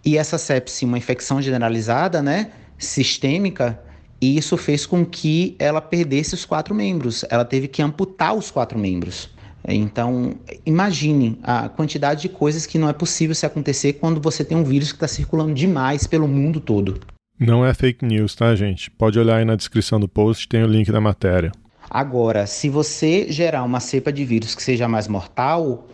e 0.05 0.17
essa 0.17 0.37
sepse, 0.37 0.85
uma 0.85 0.97
infecção 0.97 1.41
generalizada, 1.41 2.21
né, 2.21 2.51
sistêmica, 2.77 3.79
e 4.21 4.37
isso 4.37 4.57
fez 4.57 4.85
com 4.85 5.05
que 5.05 5.55
ela 5.59 5.79
perdesse 5.79 6.33
os 6.33 6.45
quatro 6.45 6.75
membros. 6.75 7.23
Ela 7.29 7.45
teve 7.45 7.67
que 7.67 7.81
amputar 7.81 8.33
os 8.33 8.51
quatro 8.51 8.77
membros. 8.77 9.29
Então, 9.65 10.35
imagine 10.65 11.37
a 11.43 11.69
quantidade 11.69 12.23
de 12.23 12.29
coisas 12.29 12.65
que 12.65 12.77
não 12.77 12.89
é 12.89 12.93
possível 12.93 13.35
se 13.35 13.45
acontecer 13.45 13.93
quando 13.93 14.19
você 14.19 14.43
tem 14.43 14.57
um 14.57 14.63
vírus 14.63 14.91
que 14.91 14.97
está 14.97 15.07
circulando 15.07 15.53
demais 15.53 16.07
pelo 16.07 16.27
mundo 16.27 16.59
todo. 16.59 16.99
Não 17.39 17.65
é 17.65 17.73
fake 17.73 18.03
news, 18.03 18.35
tá, 18.35 18.53
gente? 18.53 18.91
Pode 18.91 19.17
olhar 19.17 19.37
aí 19.37 19.45
na 19.45 19.55
descrição 19.55 19.97
do 19.97 20.09
post, 20.09 20.45
tem 20.45 20.61
o 20.61 20.67
link 20.67 20.91
da 20.91 20.99
matéria. 20.99 21.53
Agora, 21.89 22.45
se 22.45 22.67
você 22.67 23.31
gerar 23.31 23.63
uma 23.63 23.79
cepa 23.79 24.11
de 24.11 24.25
vírus 24.25 24.53
que 24.53 24.61
seja 24.61 24.89
mais 24.89 25.07
mortal, 25.07 25.87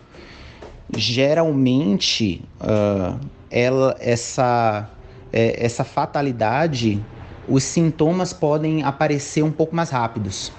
geralmente 0.97 2.41
uh, 2.59 3.19
ela, 3.51 3.95
essa, 3.99 4.89
é, 5.31 5.63
essa 5.63 5.83
fatalidade, 5.83 6.99
os 7.47 7.63
sintomas 7.63 8.33
podem 8.33 8.81
aparecer 8.81 9.43
um 9.43 9.51
pouco 9.51 9.75
mais 9.75 9.91
rápidos. 9.91 10.51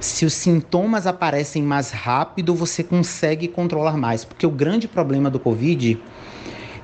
Se 0.00 0.26
os 0.26 0.34
sintomas 0.34 1.06
aparecem 1.06 1.62
mais 1.62 1.92
rápido, 1.92 2.56
você 2.56 2.82
consegue 2.82 3.46
controlar 3.46 3.96
mais, 3.96 4.24
porque 4.24 4.44
o 4.44 4.50
grande 4.50 4.88
problema 4.88 5.30
do 5.30 5.38
Covid 5.38 5.96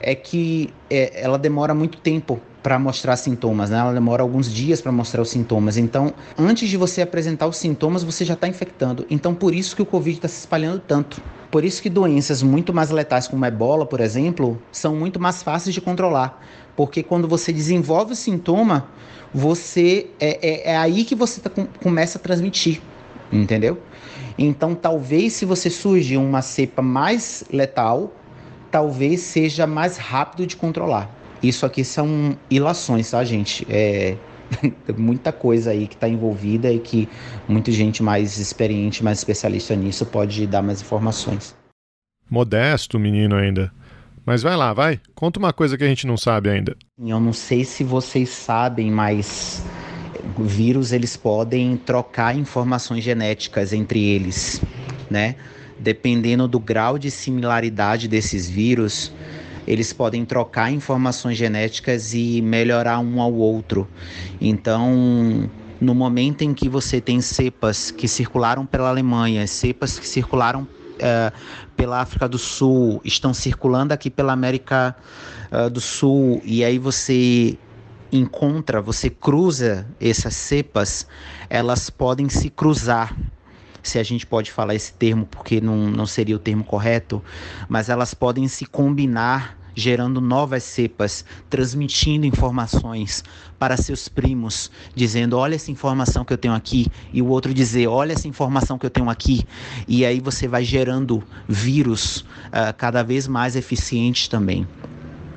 é 0.01 0.15
que 0.15 0.73
é, 0.89 1.21
ela 1.21 1.37
demora 1.37 1.75
muito 1.75 1.99
tempo 1.99 2.41
para 2.63 2.79
mostrar 2.79 3.17
sintomas, 3.17 3.71
né? 3.71 3.79
Ela 3.79 3.93
demora 3.93 4.23
alguns 4.23 4.53
dias 4.53 4.81
para 4.81 4.93
mostrar 4.93 5.23
os 5.23 5.31
sintomas. 5.31 5.77
Então, 5.77 6.13
antes 6.39 6.69
de 6.69 6.77
você 6.77 7.03
apresentar 7.03 7.47
os 7.47 7.57
sintomas, 7.57 8.03
você 8.03 8.25
já 8.25 8.35
está 8.35 8.47
infectando. 8.47 9.07
Então, 9.11 9.35
por 9.35 9.55
isso 9.55 9.75
que 9.75 9.83
o 9.83 9.87
Covid 9.87 10.17
está 10.17 10.29
se 10.29 10.41
espalhando 10.41 10.81
tanto. 10.81 11.23
Por 11.51 11.65
isso 11.65 11.83
que 11.83 11.91
doenças 11.91 12.43
muito 12.43 12.73
mais 12.73 12.91
letais, 12.91 13.27
como 13.27 13.45
a 13.45 13.49
ebola, 13.49 13.85
por 13.85 14.01
exemplo, 14.01 14.61
são 14.71 14.95
muito 14.95 15.19
mais 15.19 15.43
fáceis 15.43 15.75
de 15.75 15.81
controlar. 15.81 16.41
Porque 16.77 17.03
quando 17.03 17.27
você 17.27 17.53
desenvolve 17.53 18.13
o 18.13 18.17
sintoma, 18.17 18.89
você 19.35 20.09
é, 20.21 20.39
é, 20.43 20.71
é 20.73 20.77
aí 20.77 21.05
que 21.05 21.15
você 21.15 21.41
tá, 21.41 21.51
começa 21.83 22.19
a 22.19 22.21
transmitir, 22.21 22.81
entendeu? 23.33 23.79
Então, 24.39 24.75
talvez 24.75 25.33
se 25.33 25.45
você 25.45 25.69
surgir 25.69 26.19
uma 26.19 26.41
cepa 26.41 26.83
mais 26.83 27.45
letal, 27.53 28.13
talvez 28.71 29.21
seja 29.21 29.67
mais 29.67 29.97
rápido 29.97 30.47
de 30.47 30.57
controlar. 30.57 31.11
Isso 31.43 31.65
aqui 31.65 31.85
são 31.85 32.37
ilações, 32.51 33.11
tá, 33.11 33.25
gente? 33.25 33.67
É 33.71 34.17
muita 34.97 35.33
coisa 35.33 35.71
aí 35.71 35.87
que 35.87 35.95
está 35.95 36.09
envolvida 36.09 36.71
e 36.73 36.79
que 36.79 37.09
muita 37.49 37.71
gente 37.71 38.03
mais 38.03 38.39
experiente, 38.39 39.03
mais 39.03 39.19
especialista 39.19 39.75
nisso 39.75 40.05
pode 40.07 40.47
dar 40.47 40.63
mais 40.63 40.83
informações. 40.83 41.57
Modesto 42.29 42.99
menino 42.99 43.35
ainda. 43.37 43.73
Mas 44.25 44.43
vai 44.43 44.57
lá, 44.57 44.73
vai. 44.73 45.01
Conta 45.15 45.39
uma 45.39 45.53
coisa 45.53 45.77
que 45.77 45.85
a 45.85 45.89
gente 45.89 46.07
não 46.07 46.17
sabe 46.17 46.51
ainda. 46.51 46.77
Eu 46.99 47.19
não 47.19 47.33
sei 47.33 47.65
se 47.65 47.83
vocês 47.83 48.29
sabem, 48.29 48.91
mas 48.91 49.65
vírus 50.39 50.93
eles 50.93 51.17
podem 51.17 51.77
trocar 51.77 52.37
informações 52.37 53.03
genéticas 53.03 53.73
entre 53.73 54.03
eles, 54.03 54.63
né? 55.09 55.35
Dependendo 55.79 56.47
do 56.47 56.61
grau 56.61 56.99
de 56.99 57.11
similaridade 57.11 58.07
desses 58.07 58.49
vírus, 58.49 59.13
eles 59.67 59.93
podem 59.93 60.25
trocar 60.25 60.73
informações 60.73 61.37
genéticas 61.37 62.15
e 62.15 62.41
melhorar 62.43 62.99
um 62.99 63.21
ao 63.21 63.33
outro. 63.33 63.89
Então, 64.41 65.49
no 65.81 65.95
momento 65.95 66.43
em 66.43 66.53
que 66.53 66.69
você 66.69 67.01
tem 67.01 67.21
cepas 67.21 67.91
que 67.91 68.07
circularam 68.07 68.67
pela 68.67 68.89
Alemanha, 68.89 69.47
cepas 69.47 69.99
que 69.99 70.07
circularam 70.07 70.63
uh, 70.63 71.33
pela 71.77 72.01
África 72.01 72.29
do 72.29 72.39
Sul, 72.39 73.01
estão 73.05 73.33
circulando 73.33 73.95
aqui 73.95 74.11
pela 74.11 74.33
América 74.33 74.95
uh, 75.51 75.71
do 75.71 75.81
Sul, 75.81 76.41
e 76.45 76.65
aí 76.65 76.79
você 76.79 77.57
encontra, 78.13 78.81
você 78.83 79.09
cruza 79.09 79.87
essas 80.01 80.35
cepas, 80.35 81.07
elas 81.49 81.89
podem 81.89 82.29
se 82.29 82.51
cruzar 82.51 83.17
se 83.83 83.99
a 83.99 84.03
gente 84.03 84.27
pode 84.27 84.51
falar 84.51 84.75
esse 84.75 84.93
termo, 84.93 85.27
porque 85.27 85.61
não, 85.61 85.77
não 85.91 86.07
seria 86.07 86.37
o 86.37 86.39
termo 86.39 86.65
correto, 86.65 87.23
mas 87.69 87.89
elas 87.89 88.15
podem 88.15 88.47
se 88.49 88.67
combinar 88.67 89.61
gerando 89.75 90.21
novas 90.21 90.63
cepas, 90.63 91.25
transmitindo 91.49 92.27
informações 92.27 93.25
para 93.59 93.77
seus 93.77 94.09
primos, 94.09 94.71
dizendo: 94.95 95.37
Olha 95.37 95.55
essa 95.55 95.71
informação 95.71 96.25
que 96.25 96.33
eu 96.33 96.39
tenho 96.39 96.55
aqui, 96.55 96.87
e 97.13 97.23
o 97.23 97.27
outro 97.27 97.55
dizer: 97.55 97.87
Olha 97.89 98.13
essa 98.13 98.29
informação 98.29 98.79
que 98.79 98.87
eu 98.87 98.91
tenho 98.91 99.09
aqui, 99.09 99.45
e 99.89 100.05
aí 100.05 100.21
você 100.21 100.47
vai 100.47 100.65
gerando 100.65 101.23
vírus 101.49 102.19
uh, 102.19 102.75
cada 102.77 103.03
vez 103.03 103.27
mais 103.27 103.57
eficientes 103.57 104.29
também. 104.29 104.67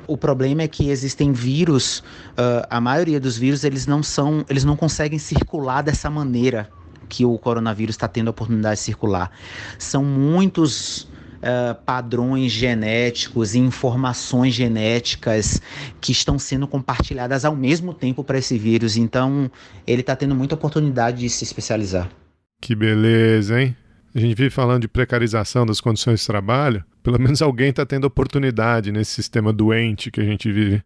O 0.06 0.18
problema 0.18 0.62
é 0.62 0.68
que 0.68 0.90
existem 0.90 1.32
vírus, 1.32 2.00
uh, 2.32 2.66
a 2.68 2.78
maioria 2.80 3.18
dos 3.18 3.38
vírus 3.38 3.64
eles 3.64 3.86
não 3.86 4.02
são, 4.02 4.44
eles 4.50 4.64
não 4.64 4.76
conseguem 4.76 5.18
circular 5.18 5.82
dessa 5.82 6.10
maneira 6.10 6.70
que 7.14 7.24
o 7.24 7.38
coronavírus 7.38 7.94
está 7.94 8.08
tendo 8.08 8.28
a 8.28 8.30
oportunidade 8.30 8.76
de 8.76 8.84
circular. 8.84 9.30
São 9.78 10.04
muitos 10.04 11.12
Uh, 11.44 11.74
padrões 11.84 12.50
genéticos 12.50 13.54
e 13.54 13.58
informações 13.58 14.54
genéticas 14.54 15.60
que 16.00 16.10
estão 16.10 16.38
sendo 16.38 16.66
compartilhadas 16.66 17.44
ao 17.44 17.54
mesmo 17.54 17.92
tempo 17.92 18.24
para 18.24 18.38
esse 18.38 18.56
vírus. 18.56 18.96
Então, 18.96 19.50
ele 19.86 20.00
está 20.00 20.16
tendo 20.16 20.34
muita 20.34 20.54
oportunidade 20.54 21.18
de 21.18 21.28
se 21.28 21.44
especializar. 21.44 22.08
Que 22.62 22.74
beleza, 22.74 23.60
hein? 23.60 23.76
A 24.14 24.20
gente 24.20 24.34
vive 24.34 24.48
falando 24.48 24.80
de 24.80 24.88
precarização 24.88 25.66
das 25.66 25.82
condições 25.82 26.20
de 26.20 26.26
trabalho. 26.26 26.82
Pelo 27.02 27.20
menos 27.20 27.42
alguém 27.42 27.68
está 27.68 27.84
tendo 27.84 28.06
oportunidade 28.06 28.90
nesse 28.90 29.10
sistema 29.10 29.52
doente 29.52 30.10
que 30.10 30.22
a 30.22 30.24
gente 30.24 30.50
vive. 30.50 30.80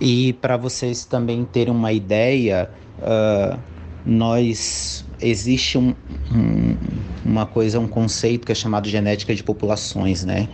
E 0.00 0.32
para 0.34 0.56
vocês 0.56 1.04
também 1.04 1.44
terem 1.44 1.74
uma 1.74 1.92
ideia, 1.92 2.70
uh, 3.00 3.58
nós 4.06 5.04
existe 5.20 5.78
um, 5.78 5.94
um, 6.32 6.76
uma 7.24 7.46
coisa, 7.46 7.78
um 7.78 7.88
conceito 7.88 8.46
que 8.46 8.52
é 8.52 8.54
chamado 8.54 8.88
genética 8.88 9.34
de 9.34 9.42
populações, 9.42 10.24
né? 10.24 10.48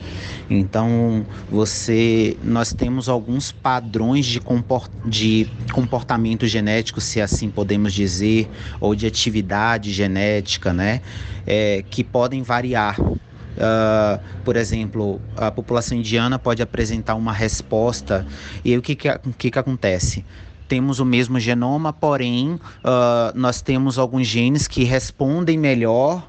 Então, 0.48 1.24
você, 1.50 2.36
nós 2.42 2.72
temos 2.72 3.08
alguns 3.08 3.52
padrões 3.52 4.26
de, 4.26 4.40
comport, 4.40 4.90
de 5.04 5.48
comportamento 5.72 6.46
genético, 6.46 7.00
se 7.00 7.20
assim 7.20 7.50
podemos 7.50 7.92
dizer, 7.92 8.48
ou 8.80 8.94
de 8.94 9.06
atividade 9.06 9.92
genética, 9.92 10.72
né? 10.72 11.00
É, 11.46 11.84
que 11.88 12.02
podem 12.02 12.42
variar. 12.42 12.98
Uh, 13.54 14.18
por 14.44 14.56
exemplo, 14.56 15.20
a 15.36 15.48
população 15.48 15.96
indiana 15.96 16.38
pode 16.40 16.60
apresentar 16.60 17.14
uma 17.14 17.32
resposta. 17.32 18.26
E 18.64 18.72
aí 18.72 18.78
o 18.78 18.82
que, 18.82 18.96
que, 18.96 19.08
que, 19.38 19.50
que 19.50 19.58
acontece? 19.58 20.24
Temos 20.68 20.98
o 21.00 21.04
mesmo 21.04 21.38
genoma, 21.38 21.92
porém 21.92 22.54
uh, 22.54 22.60
nós 23.34 23.60
temos 23.60 23.98
alguns 23.98 24.26
genes 24.26 24.66
que 24.66 24.84
respondem 24.84 25.58
melhor 25.58 26.28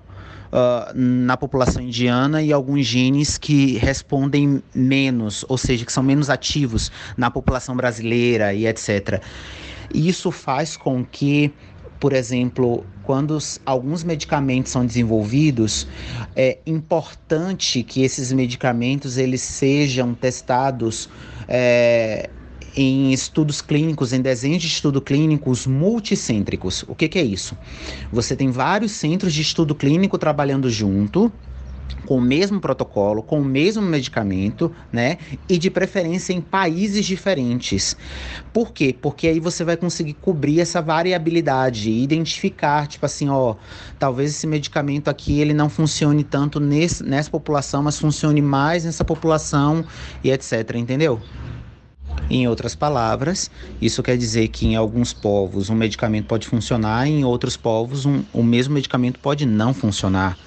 uh, 0.51 0.93
na 0.93 1.38
população 1.38 1.81
indiana 1.81 2.41
e 2.41 2.51
alguns 2.51 2.86
genes 2.86 3.38
que 3.38 3.77
respondem 3.77 4.61
menos, 4.73 5.45
ou 5.47 5.57
seja, 5.57 5.86
que 5.86 5.91
são 5.91 6.03
menos 6.03 6.29
ativos 6.29 6.91
na 7.17 7.31
população 7.31 7.75
brasileira 7.75 8.53
e 8.53 8.67
etc. 8.67 9.21
Isso 9.93 10.31
faz 10.31 10.75
com 10.75 11.03
que 11.05 11.53
por 11.99 12.13
exemplo, 12.13 12.86
quando 13.03 13.38
alguns 13.65 14.03
medicamentos 14.03 14.71
são 14.71 14.86
desenvolvidos, 14.86 15.88
é 16.36 16.59
importante 16.65 17.81
que 17.83 18.03
esses 18.03 18.31
medicamentos 18.31 19.17
eles 19.17 19.41
sejam 19.41 20.13
testados 20.13 21.09
é, 21.47 22.29
em 22.76 23.11
estudos 23.13 23.61
clínicos, 23.61 24.13
em 24.13 24.21
desenhos 24.21 24.61
de 24.61 24.67
estudo 24.67 25.01
clínicos 25.01 25.65
multicêntricos. 25.65 26.84
O 26.88 26.95
que, 26.95 27.07
que 27.07 27.19
é 27.19 27.23
isso? 27.23 27.57
Você 28.11 28.36
tem 28.36 28.51
vários 28.51 28.91
centros 28.91 29.34
de 29.34 29.41
estudo 29.41 29.73
clínico 29.73 30.17
trabalhando 30.17 30.69
junto 30.69 31.32
com 32.05 32.17
o 32.17 32.21
mesmo 32.21 32.59
protocolo, 32.59 33.23
com 33.23 33.41
o 33.41 33.45
mesmo 33.45 33.82
medicamento, 33.82 34.71
né? 34.91 35.17
E 35.49 35.57
de 35.57 35.69
preferência 35.69 36.34
em 36.34 36.39
países 36.39 37.05
diferentes. 37.05 37.97
Por 38.53 38.71
quê? 38.71 38.95
Porque 38.99 39.28
aí 39.28 39.39
você 39.39 39.63
vai 39.63 39.76
conseguir 39.76 40.13
cobrir 40.13 40.59
essa 40.59 40.82
variabilidade 40.82 41.89
e 41.89 42.03
identificar, 42.03 42.88
tipo 42.88 43.05
assim, 43.05 43.28
ó, 43.30 43.55
talvez 43.97 44.32
esse 44.32 44.47
medicamento 44.47 45.09
aqui 45.09 45.39
ele 45.39 45.53
não 45.53 45.69
funcione 45.69 46.23
tanto 46.23 46.59
nesse, 46.59 47.03
nessa 47.03 47.30
população, 47.30 47.84
mas 47.84 47.99
funcione 47.99 48.41
mais 48.41 48.86
nessa 48.86 49.03
população 49.03 49.84
e 50.23 50.32
etc, 50.32 50.76
entendeu? 50.76 51.19
Em 52.30 52.47
outras 52.47 52.74
palavras, 52.74 53.51
isso 53.80 54.01
quer 54.01 54.18
dizer 54.18 54.47
que 54.47 54.66
em 54.66 54.76
alguns 54.76 55.13
povos 55.13 55.70
um 55.70 55.76
medicamento 55.76 56.26
pode 56.26 56.47
funcionar, 56.47 57.07
em 57.07 57.24
outros 57.24 57.55
povos 57.55 58.05
um, 58.05 58.24
o 58.34 58.41
mesmo 58.41 58.74
medicamento 58.74 59.20
pode 59.20 59.45
não 59.45 59.74
funcionar. 59.74 60.38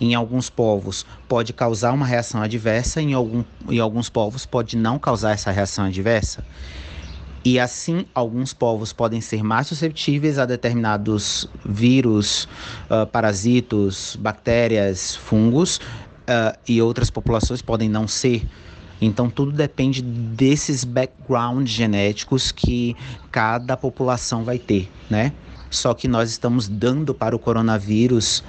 Em 0.00 0.14
alguns 0.14 0.50
povos 0.50 1.06
pode 1.28 1.52
causar 1.52 1.92
uma 1.92 2.04
reação 2.04 2.42
adversa, 2.42 3.00
em, 3.00 3.12
algum, 3.12 3.44
em 3.68 3.78
alguns 3.78 4.08
povos 4.08 4.44
pode 4.44 4.76
não 4.76 4.98
causar 4.98 5.32
essa 5.32 5.50
reação 5.52 5.84
adversa. 5.84 6.44
E 7.44 7.58
assim, 7.58 8.04
alguns 8.12 8.52
povos 8.52 8.92
podem 8.92 9.20
ser 9.20 9.42
mais 9.44 9.68
susceptíveis 9.68 10.38
a 10.38 10.44
determinados 10.44 11.46
vírus, 11.64 12.48
uh, 12.90 13.06
parasitos, 13.06 14.16
bactérias, 14.20 15.14
fungos, 15.14 15.78
uh, 15.78 16.58
e 16.68 16.82
outras 16.82 17.10
populações 17.10 17.62
podem 17.62 17.88
não 17.88 18.08
ser. 18.08 18.46
Então 19.00 19.30
tudo 19.30 19.52
depende 19.52 20.02
desses 20.02 20.84
backgrounds 20.84 21.72
genéticos 21.72 22.50
que 22.50 22.96
cada 23.30 23.76
população 23.76 24.44
vai 24.44 24.58
ter, 24.58 24.90
né? 25.08 25.32
Só 25.70 25.94
que 25.94 26.08
nós 26.08 26.30
estamos 26.30 26.68
dando 26.68 27.14
para 27.14 27.36
o 27.36 27.38
coronavírus 27.38 28.42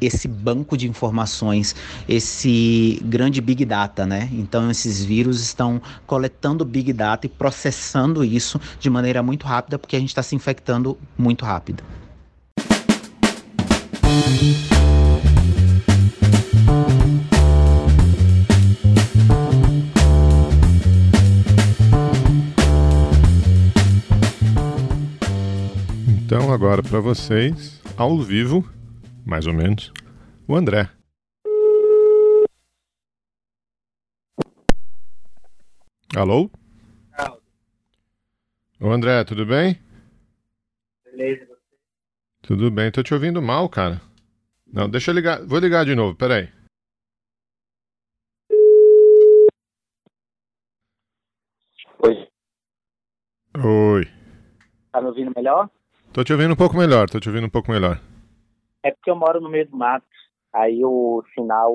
esse 0.00 0.28
banco 0.28 0.76
de 0.76 0.88
informações, 0.88 1.74
esse 2.08 3.00
grande 3.04 3.40
big 3.40 3.64
data, 3.64 4.04
né? 4.04 4.28
Então 4.32 4.70
esses 4.70 5.04
vírus 5.04 5.40
estão 5.40 5.80
coletando 6.06 6.64
big 6.64 6.92
data 6.92 7.26
e 7.26 7.28
processando 7.28 8.24
isso 8.24 8.60
de 8.78 8.90
maneira 8.90 9.22
muito 9.22 9.46
rápida, 9.46 9.78
porque 9.78 9.96
a 9.96 10.00
gente 10.00 10.10
está 10.10 10.22
se 10.22 10.34
infectando 10.34 10.98
muito 11.16 11.44
rápido. 11.44 11.82
Então, 26.26 26.50
agora 26.50 26.82
para 26.82 27.00
vocês, 27.00 27.82
ao 27.98 28.18
vivo, 28.18 28.64
mais 29.26 29.46
ou 29.46 29.52
menos, 29.52 29.92
o 30.48 30.56
André. 30.56 30.88
Alô? 36.16 36.50
Ô 38.80 38.90
André, 38.90 39.22
tudo 39.24 39.44
bem? 39.44 39.78
Beleza, 41.04 41.44
você? 41.44 41.76
Tudo 42.40 42.70
bem, 42.70 42.90
tô 42.90 43.02
te 43.02 43.12
ouvindo 43.12 43.42
mal, 43.42 43.68
cara. 43.68 44.00
Não, 44.66 44.88
deixa 44.88 45.10
eu 45.10 45.14
ligar. 45.14 45.44
Vou 45.44 45.58
ligar 45.58 45.84
de 45.84 45.94
novo, 45.94 46.16
peraí. 46.16 46.48
Oi. 51.98 52.28
Oi. 53.62 54.04
Tá 54.90 55.02
me 55.02 55.08
ouvindo 55.08 55.30
melhor? 55.36 55.68
Tô 56.14 56.22
te 56.22 56.32
ouvindo 56.32 56.52
um 56.52 56.56
pouco 56.56 56.76
melhor, 56.76 57.10
tô 57.10 57.18
te 57.18 57.28
ouvindo 57.28 57.48
um 57.48 57.50
pouco 57.50 57.72
melhor. 57.72 58.00
É 58.84 58.92
porque 58.92 59.10
eu 59.10 59.16
moro 59.16 59.40
no 59.40 59.50
meio 59.50 59.68
do 59.68 59.76
mato. 59.76 60.06
Aí 60.54 60.80
o 60.84 61.24
sinal 61.34 61.74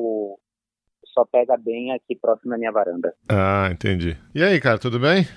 só 1.07 1.25
pega 1.25 1.57
bem 1.57 1.91
aqui 1.91 2.15
próximo 2.15 2.51
da 2.51 2.57
minha 2.57 2.71
varanda. 2.71 3.13
Ah, 3.27 3.67
entendi. 3.69 4.15
E 4.33 4.41
aí, 4.41 4.57
cara, 4.61 4.79
tudo 4.79 4.97
bem? 4.97 5.27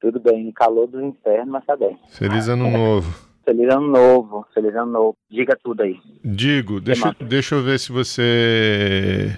Tudo 0.00 0.20
bem, 0.20 0.52
calor 0.52 0.86
do 0.86 1.04
inferno, 1.04 1.50
mas 1.50 1.66
tá 1.66 1.76
bem. 1.76 1.98
Feliz 2.10 2.46
ano 2.46 2.70
novo. 2.70 3.28
Feliz 3.44 3.74
ano 3.74 3.88
novo, 3.88 4.46
feliz 4.54 4.72
ano 4.76 4.92
novo. 4.92 5.16
Diga 5.28 5.58
tudo 5.60 5.82
aí. 5.82 5.98
Digo, 6.24 6.80
deixa, 6.80 7.12
deixa 7.26 7.56
eu 7.56 7.62
ver 7.64 7.80
se 7.80 7.90
você 7.90 9.36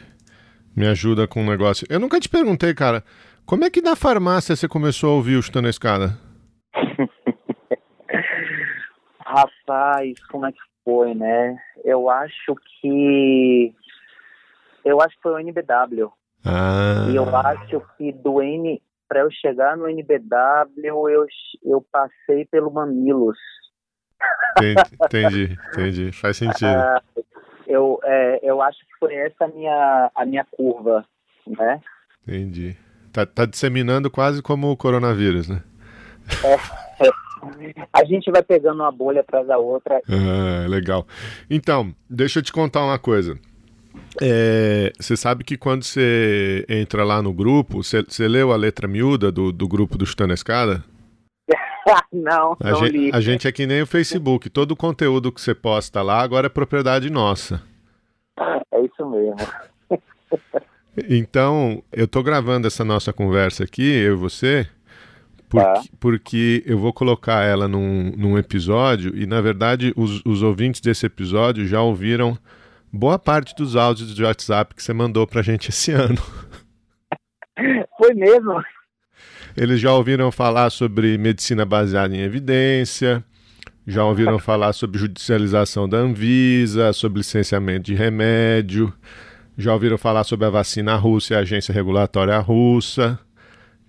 me 0.76 0.86
ajuda 0.86 1.26
com 1.26 1.40
um 1.40 1.48
negócio. 1.48 1.86
Eu 1.88 1.98
nunca 1.98 2.20
te 2.20 2.28
perguntei, 2.28 2.74
cara, 2.74 3.02
como 3.46 3.64
é 3.64 3.70
que 3.70 3.80
na 3.80 3.96
farmácia 3.96 4.54
você 4.54 4.68
começou 4.68 5.12
a 5.12 5.14
ouvir 5.14 5.36
o 5.36 5.42
Chutando 5.42 5.68
a 5.68 5.70
Escada? 5.70 6.18
Rapaz, 9.36 10.18
como 10.28 10.46
é 10.46 10.52
que 10.52 10.58
foi, 10.82 11.14
né? 11.14 11.58
Eu 11.84 12.08
acho 12.08 12.56
que. 12.80 13.74
Eu 14.82 14.98
acho 15.02 15.14
que 15.16 15.22
foi 15.22 15.32
o 15.32 15.38
NBW. 15.38 16.10
Ah. 16.42 17.06
E 17.10 17.16
eu 17.16 17.36
acho 17.36 17.82
que 17.98 18.12
do 18.12 18.40
N. 18.40 18.80
Para 19.06 19.20
eu 19.20 19.30
chegar 19.30 19.76
no 19.76 19.88
NBW, 19.88 21.10
eu, 21.10 21.26
eu 21.62 21.86
passei 21.92 22.44
pelo 22.46 22.72
Mamilos. 22.72 23.38
Entendi, 24.56 24.82
entendi, 25.04 25.58
entendi. 25.68 26.12
Faz 26.12 26.38
sentido. 26.38 26.66
Ah, 26.66 27.02
eu, 27.66 28.00
é, 28.02 28.40
eu 28.42 28.62
acho 28.62 28.78
que 28.80 28.98
foi 28.98 29.14
essa 29.14 29.44
a 29.44 29.48
minha, 29.48 30.10
a 30.14 30.24
minha 30.24 30.44
curva, 30.44 31.04
né? 31.46 31.80
Entendi. 32.26 32.76
Tá, 33.12 33.26
tá 33.26 33.44
disseminando 33.44 34.10
quase 34.10 34.42
como 34.42 34.70
o 34.70 34.76
coronavírus, 34.76 35.48
né? 35.48 35.62
É, 36.42 37.06
a 37.92 38.04
gente 38.04 38.30
vai 38.30 38.42
pegando 38.42 38.82
uma 38.82 38.92
bolha 38.92 39.20
atrás 39.20 39.46
da 39.46 39.58
outra. 39.58 40.00
Ah, 40.08 40.66
legal. 40.68 41.06
Então, 41.50 41.94
deixa 42.08 42.38
eu 42.38 42.42
te 42.42 42.52
contar 42.52 42.84
uma 42.84 42.98
coisa. 42.98 43.38
É, 44.20 44.92
você 44.98 45.16
sabe 45.16 45.44
que 45.44 45.56
quando 45.56 45.84
você 45.84 46.64
entra 46.68 47.04
lá 47.04 47.20
no 47.22 47.32
grupo, 47.32 47.82
você, 47.82 48.02
você 48.02 48.26
leu 48.26 48.52
a 48.52 48.56
letra 48.56 48.88
miúda 48.88 49.30
do, 49.30 49.52
do 49.52 49.68
grupo 49.68 49.98
do 49.98 50.06
Chutando 50.06 50.32
a 50.32 50.34
Escada? 50.34 50.82
não, 52.12 52.56
a 52.60 52.70
não 52.70 52.76
gente, 52.80 52.92
li. 52.92 53.10
a 53.12 53.20
gente 53.20 53.48
é 53.48 53.52
que 53.52 53.66
nem 53.66 53.82
o 53.82 53.86
Facebook. 53.86 54.48
Todo 54.50 54.72
o 54.72 54.76
conteúdo 54.76 55.32
que 55.32 55.40
você 55.40 55.54
posta 55.54 56.02
lá 56.02 56.20
agora 56.20 56.46
é 56.46 56.50
propriedade 56.50 57.10
nossa. 57.10 57.62
É 58.72 58.80
isso 58.80 59.08
mesmo. 59.08 59.36
Então, 61.10 61.82
eu 61.92 62.08
tô 62.08 62.22
gravando 62.22 62.66
essa 62.66 62.82
nossa 62.82 63.12
conversa 63.12 63.64
aqui, 63.64 63.82
eu 63.82 64.14
e 64.14 64.16
você, 64.16 64.66
Tá. 65.62 65.82
porque 65.98 66.62
eu 66.66 66.78
vou 66.78 66.92
colocar 66.92 67.42
ela 67.44 67.66
num, 67.66 68.12
num 68.16 68.38
episódio 68.38 69.16
e, 69.16 69.26
na 69.26 69.40
verdade, 69.40 69.92
os, 69.96 70.22
os 70.24 70.42
ouvintes 70.42 70.80
desse 70.80 71.06
episódio 71.06 71.66
já 71.66 71.80
ouviram 71.80 72.36
boa 72.92 73.18
parte 73.18 73.54
dos 73.54 73.76
áudios 73.76 74.14
de 74.14 74.22
WhatsApp 74.22 74.74
que 74.74 74.82
você 74.82 74.92
mandou 74.92 75.26
pra 75.26 75.42
gente 75.42 75.70
esse 75.70 75.92
ano. 75.92 76.20
Foi 77.98 78.14
mesmo? 78.14 78.62
Eles 79.56 79.80
já 79.80 79.92
ouviram 79.92 80.30
falar 80.30 80.70
sobre 80.70 81.16
medicina 81.16 81.64
baseada 81.64 82.14
em 82.14 82.20
evidência, 82.20 83.24
já 83.86 84.04
ouviram 84.04 84.38
falar 84.40 84.72
sobre 84.72 84.98
judicialização 84.98 85.88
da 85.88 85.98
Anvisa, 85.98 86.92
sobre 86.92 87.18
licenciamento 87.18 87.84
de 87.84 87.94
remédio, 87.94 88.92
já 89.56 89.72
ouviram 89.72 89.96
falar 89.96 90.24
sobre 90.24 90.46
a 90.46 90.50
vacina 90.50 90.94
russa 90.96 91.32
e 91.32 91.36
a 91.36 91.40
agência 91.40 91.72
regulatória 91.72 92.38
russa, 92.38 93.18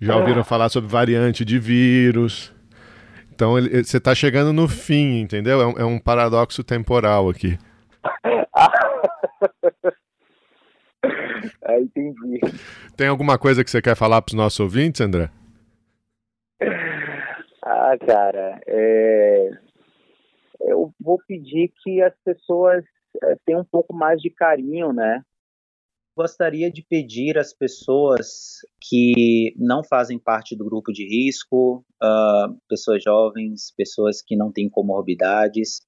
já 0.00 0.16
ouviram 0.16 0.44
falar 0.44 0.68
sobre 0.68 0.90
variante 0.90 1.44
de 1.44 1.58
vírus. 1.58 2.54
Então 3.34 3.56
ele- 3.56 3.84
você 3.84 3.98
está 3.98 4.14
chegando 4.14 4.52
no 4.52 4.68
fim, 4.68 5.20
entendeu? 5.20 5.60
É 5.60 5.66
um, 5.66 5.78
é 5.78 5.84
um 5.84 5.98
paradoxo 5.98 6.64
temporal 6.64 7.28
aqui. 7.28 7.58
É, 11.62 11.80
entendi. 11.80 12.40
Tem 12.96 13.06
alguma 13.06 13.38
coisa 13.38 13.62
que 13.62 13.70
você 13.70 13.80
quer 13.80 13.94
falar 13.94 14.22
para 14.22 14.30
os 14.30 14.36
nossos 14.36 14.58
ouvintes, 14.60 15.00
André? 15.00 15.30
Ah, 17.62 17.96
cara, 18.04 18.60
é... 18.66 19.50
eu 20.62 20.92
vou 21.00 21.18
pedir 21.28 21.70
que 21.82 22.02
as 22.02 22.14
pessoas 22.24 22.82
é, 23.22 23.36
tenham 23.44 23.60
um 23.60 23.64
pouco 23.64 23.94
mais 23.94 24.20
de 24.20 24.30
carinho, 24.30 24.92
né? 24.92 25.22
Gostaria 26.18 26.68
de 26.68 26.82
pedir 26.82 27.38
às 27.38 27.54
pessoas 27.54 28.56
que 28.80 29.54
não 29.56 29.84
fazem 29.84 30.18
parte 30.18 30.56
do 30.56 30.64
grupo 30.64 30.92
de 30.92 31.06
risco, 31.06 31.86
uh, 32.02 32.60
pessoas 32.68 33.04
jovens, 33.04 33.72
pessoas 33.76 34.20
que 34.20 34.34
não 34.34 34.50
têm 34.50 34.68
comorbidades, 34.68 35.80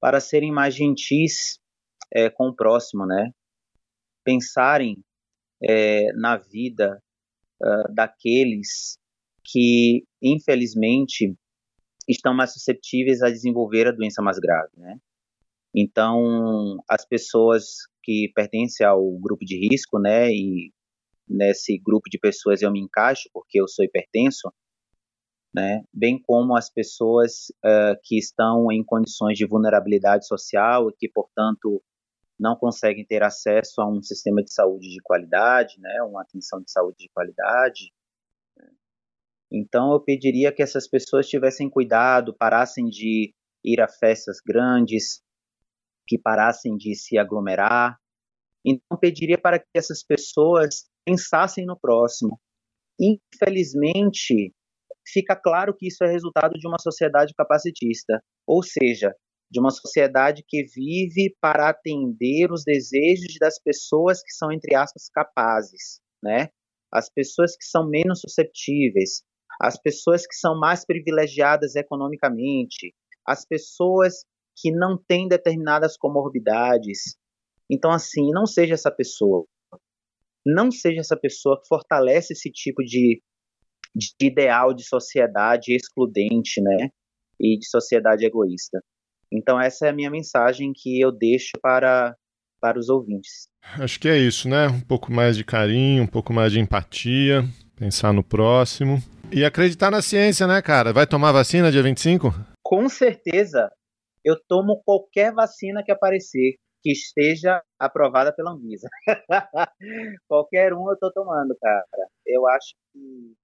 para 0.00 0.18
serem 0.18 0.50
mais 0.50 0.74
gentis 0.74 1.60
é, 2.10 2.30
com 2.30 2.48
o 2.48 2.56
próximo, 2.56 3.04
né? 3.04 3.34
Pensarem 4.24 4.96
é, 5.62 6.10
na 6.14 6.38
vida 6.38 6.98
uh, 7.62 7.94
daqueles 7.94 8.96
que, 9.44 10.06
infelizmente, 10.22 11.36
estão 12.08 12.32
mais 12.32 12.54
suscetíveis 12.54 13.20
a 13.20 13.28
desenvolver 13.28 13.88
a 13.88 13.92
doença 13.92 14.22
mais 14.22 14.38
grave, 14.38 14.72
né? 14.78 14.96
Então, 15.74 16.78
as 16.88 17.04
pessoas 17.04 17.89
que 18.02 18.30
pertencem 18.34 18.86
ao 18.86 19.10
grupo 19.18 19.44
de 19.44 19.56
risco, 19.56 19.98
né, 19.98 20.30
e 20.30 20.72
nesse 21.28 21.78
grupo 21.78 22.08
de 22.10 22.18
pessoas 22.18 22.62
eu 22.62 22.72
me 22.72 22.80
encaixo 22.80 23.28
porque 23.32 23.60
eu 23.60 23.68
sou 23.68 23.84
hipertenso, 23.84 24.52
né, 25.54 25.82
bem 25.92 26.20
como 26.20 26.56
as 26.56 26.70
pessoas 26.70 27.50
uh, 27.64 27.98
que 28.02 28.18
estão 28.18 28.70
em 28.70 28.84
condições 28.84 29.36
de 29.36 29.46
vulnerabilidade 29.46 30.26
social 30.26 30.90
e 30.90 30.94
que, 30.96 31.08
portanto, 31.08 31.82
não 32.38 32.56
conseguem 32.56 33.04
ter 33.04 33.22
acesso 33.22 33.80
a 33.80 33.88
um 33.88 34.02
sistema 34.02 34.42
de 34.42 34.52
saúde 34.52 34.88
de 34.88 35.00
qualidade, 35.02 35.78
né, 35.78 36.02
uma 36.02 36.22
atenção 36.22 36.60
de 36.60 36.70
saúde 36.70 36.98
de 36.98 37.08
qualidade. 37.10 37.92
Então, 39.52 39.92
eu 39.92 40.00
pediria 40.00 40.52
que 40.52 40.62
essas 40.62 40.86
pessoas 40.86 41.28
tivessem 41.28 41.68
cuidado, 41.68 42.32
parassem 42.32 42.86
de 42.86 43.34
ir 43.64 43.80
a 43.80 43.88
festas 43.88 44.38
grandes, 44.40 45.22
que 46.10 46.18
parassem 46.18 46.76
de 46.76 46.96
se 46.96 47.16
aglomerar. 47.16 47.96
Então, 48.66 48.98
pediria 48.98 49.38
para 49.38 49.60
que 49.60 49.66
essas 49.72 50.02
pessoas 50.02 50.90
pensassem 51.04 51.64
no 51.64 51.78
próximo. 51.78 52.40
Infelizmente, 52.98 54.52
fica 55.06 55.36
claro 55.36 55.72
que 55.72 55.86
isso 55.86 56.02
é 56.02 56.10
resultado 56.10 56.54
de 56.58 56.66
uma 56.66 56.80
sociedade 56.80 57.32
capacitista, 57.32 58.20
ou 58.44 58.60
seja, 58.60 59.14
de 59.48 59.60
uma 59.60 59.70
sociedade 59.70 60.44
que 60.46 60.64
vive 60.64 61.36
para 61.40 61.70
atender 61.70 62.50
os 62.50 62.64
desejos 62.64 63.36
das 63.40 63.60
pessoas 63.62 64.20
que 64.20 64.32
são, 64.32 64.50
entre 64.50 64.74
aspas, 64.74 65.08
capazes, 65.14 66.00
né? 66.20 66.48
As 66.92 67.08
pessoas 67.08 67.56
que 67.56 67.64
são 67.64 67.88
menos 67.88 68.20
susceptíveis, 68.20 69.22
as 69.60 69.80
pessoas 69.80 70.26
que 70.26 70.34
são 70.34 70.58
mais 70.58 70.84
privilegiadas 70.84 71.76
economicamente, 71.76 72.94
as 73.24 73.46
pessoas 73.46 74.24
que 74.56 74.70
não 74.70 74.96
têm 74.96 75.28
determinadas 75.28 75.96
comorbidades. 75.96 77.16
Então, 77.70 77.90
assim, 77.90 78.30
não 78.32 78.46
seja 78.46 78.74
essa 78.74 78.90
pessoa. 78.90 79.44
Não 80.44 80.70
seja 80.70 81.00
essa 81.00 81.16
pessoa 81.16 81.60
que 81.60 81.68
fortalece 81.68 82.32
esse 82.32 82.50
tipo 82.50 82.82
de, 82.82 83.22
de 83.94 84.14
ideal 84.20 84.74
de 84.74 84.84
sociedade 84.84 85.74
excludente, 85.74 86.60
né? 86.60 86.88
E 87.38 87.58
de 87.58 87.66
sociedade 87.68 88.24
egoísta. 88.24 88.82
Então, 89.32 89.60
essa 89.60 89.86
é 89.86 89.90
a 89.90 89.92
minha 89.92 90.10
mensagem 90.10 90.72
que 90.74 91.00
eu 91.00 91.12
deixo 91.12 91.52
para, 91.62 92.16
para 92.60 92.78
os 92.78 92.88
ouvintes. 92.88 93.48
Acho 93.78 94.00
que 94.00 94.08
é 94.08 94.18
isso, 94.18 94.48
né? 94.48 94.66
Um 94.66 94.80
pouco 94.80 95.12
mais 95.12 95.36
de 95.36 95.44
carinho, 95.44 96.02
um 96.02 96.06
pouco 96.06 96.32
mais 96.32 96.52
de 96.52 96.58
empatia, 96.58 97.44
pensar 97.76 98.12
no 98.12 98.24
próximo. 98.24 99.02
E 99.30 99.44
acreditar 99.44 99.90
na 99.90 100.02
ciência, 100.02 100.46
né, 100.46 100.60
cara? 100.60 100.92
Vai 100.92 101.06
tomar 101.06 101.30
vacina 101.30 101.70
dia 101.70 101.82
25? 101.82 102.34
Com 102.62 102.88
certeza 102.88 103.70
eu 104.24 104.36
tomo 104.48 104.82
qualquer 104.84 105.32
vacina 105.32 105.82
que 105.82 105.92
aparecer 105.92 106.56
que 106.82 106.92
esteja 106.92 107.62
aprovada 107.78 108.32
pela 108.32 108.52
Anvisa. 108.52 108.88
qualquer 110.28 110.72
um 110.72 110.88
eu 110.88 110.94
estou 110.94 111.12
tomando, 111.12 111.54
cara. 111.60 111.84
Eu 112.26 112.48
acho 112.48 112.74
que 112.92 113.34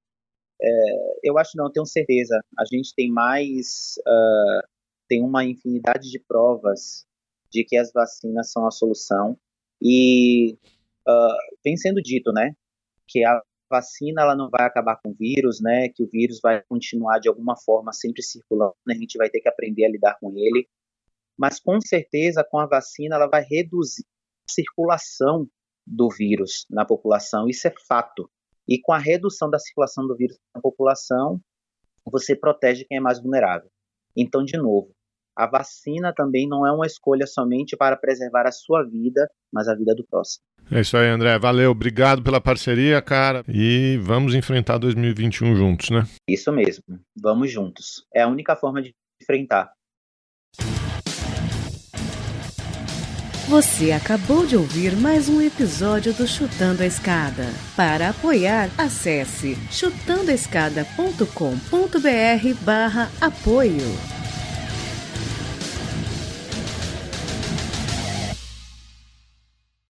é, 0.61 1.19
eu 1.23 1.39
acho 1.39 1.53
não, 1.57 1.71
tenho 1.71 1.87
certeza. 1.87 2.41
A 2.59 2.65
gente 2.65 2.95
tem 2.95 3.11
mais, 3.11 3.95
uh, 4.07 4.67
tem 5.09 5.23
uma 5.23 5.45
infinidade 5.45 6.11
de 6.11 6.19
provas 6.19 7.07
de 7.51 7.65
que 7.65 7.77
as 7.77 7.93
vacinas 7.93 8.51
são 8.51 8.67
a 8.67 8.71
solução 8.71 9.39
e 9.81 10.57
uh, 11.07 11.57
vem 11.65 11.77
sendo 11.77 12.01
dito, 12.03 12.33
né, 12.33 12.55
que 13.07 13.25
a 13.25 13.41
vacina 13.71 14.23
ela 14.23 14.37
não 14.37 14.49
vai 14.51 14.67
acabar 14.67 14.97
com 14.97 15.11
o 15.11 15.15
vírus, 15.15 15.61
né? 15.61 15.89
Que 15.89 16.03
o 16.03 16.09
vírus 16.09 16.41
vai 16.43 16.63
continuar 16.63 17.19
de 17.19 17.29
alguma 17.29 17.57
forma 17.57 17.93
sempre 17.93 18.23
circulando, 18.23 18.75
né, 18.87 18.95
a 18.95 18.99
gente 18.99 19.19
vai 19.19 19.29
ter 19.29 19.41
que 19.41 19.49
aprender 19.49 19.85
a 19.85 19.91
lidar 19.91 20.19
com 20.21 20.31
ele. 20.37 20.69
Mas 21.37 21.61
com 21.61 21.81
certeza 21.81 22.47
com 22.49 22.59
a 22.59 22.67
vacina 22.67 23.17
ela 23.17 23.29
vai 23.29 23.45
reduzir 23.45 24.05
a 24.49 24.53
circulação 24.53 25.49
do 25.87 26.09
vírus 26.09 26.67
na 26.71 26.85
população, 26.85 27.49
isso 27.49 27.69
é 27.69 27.75
fato. 27.87 28.29
E 28.69 28.81
com 28.81 28.93
a 28.93 28.99
redução 28.99 29.49
da 29.49 29.59
circulação 29.59 30.07
do 30.07 30.17
vírus 30.17 30.39
na 30.55 30.61
população, 30.61 31.41
você 32.05 32.35
protege 32.35 32.85
quem 32.85 32.99
é 32.99 33.01
mais 33.01 33.21
vulnerável. 33.21 33.71
Então, 34.17 34.45
de 34.45 34.57
novo, 34.57 34.91
a 35.37 35.47
vacina 35.47 36.13
também 36.15 36.49
não 36.49 36.67
é 36.67 36.73
uma 36.73 36.87
escolha 36.87 37.27
somente 37.27 37.77
para 37.77 37.97
preservar 37.97 38.47
a 38.47 38.53
sua 38.53 38.83
vida, 38.83 39.31
mas 39.53 39.69
a 39.69 39.75
vida 39.75 39.95
do 39.95 40.05
próximo. 40.05 40.43
É 40.71 40.81
isso 40.81 40.97
aí, 40.97 41.09
André. 41.09 41.39
Valeu, 41.39 41.71
obrigado 41.71 42.23
pela 42.23 42.41
parceria, 42.41 43.01
cara. 43.01 43.45
E 43.49 43.99
vamos 44.03 44.35
enfrentar 44.35 44.79
2021 44.79 45.57
juntos, 45.57 45.91
né? 45.91 46.07
Isso 46.29 46.53
mesmo. 46.53 46.83
Vamos 47.17 47.51
juntos. 47.51 48.05
É 48.15 48.23
a 48.23 48.29
única 48.29 48.57
forma 48.57 48.83
de 48.83 48.95
enfrentar. 49.23 49.71
Você 53.49 53.93
acabou 53.93 54.45
de 54.45 54.57
ouvir 54.57 54.97
mais 54.97 55.29
um 55.29 55.41
episódio 55.41 56.13
do 56.13 56.27
Chutando 56.27 56.83
a 56.83 56.87
Escada. 56.87 57.45
Para 57.77 58.09
apoiar, 58.09 58.69
acesse 58.77 59.57
chutandoaescada.com.br 59.71 62.65
barra 62.65 63.09
apoio. 63.21 64.16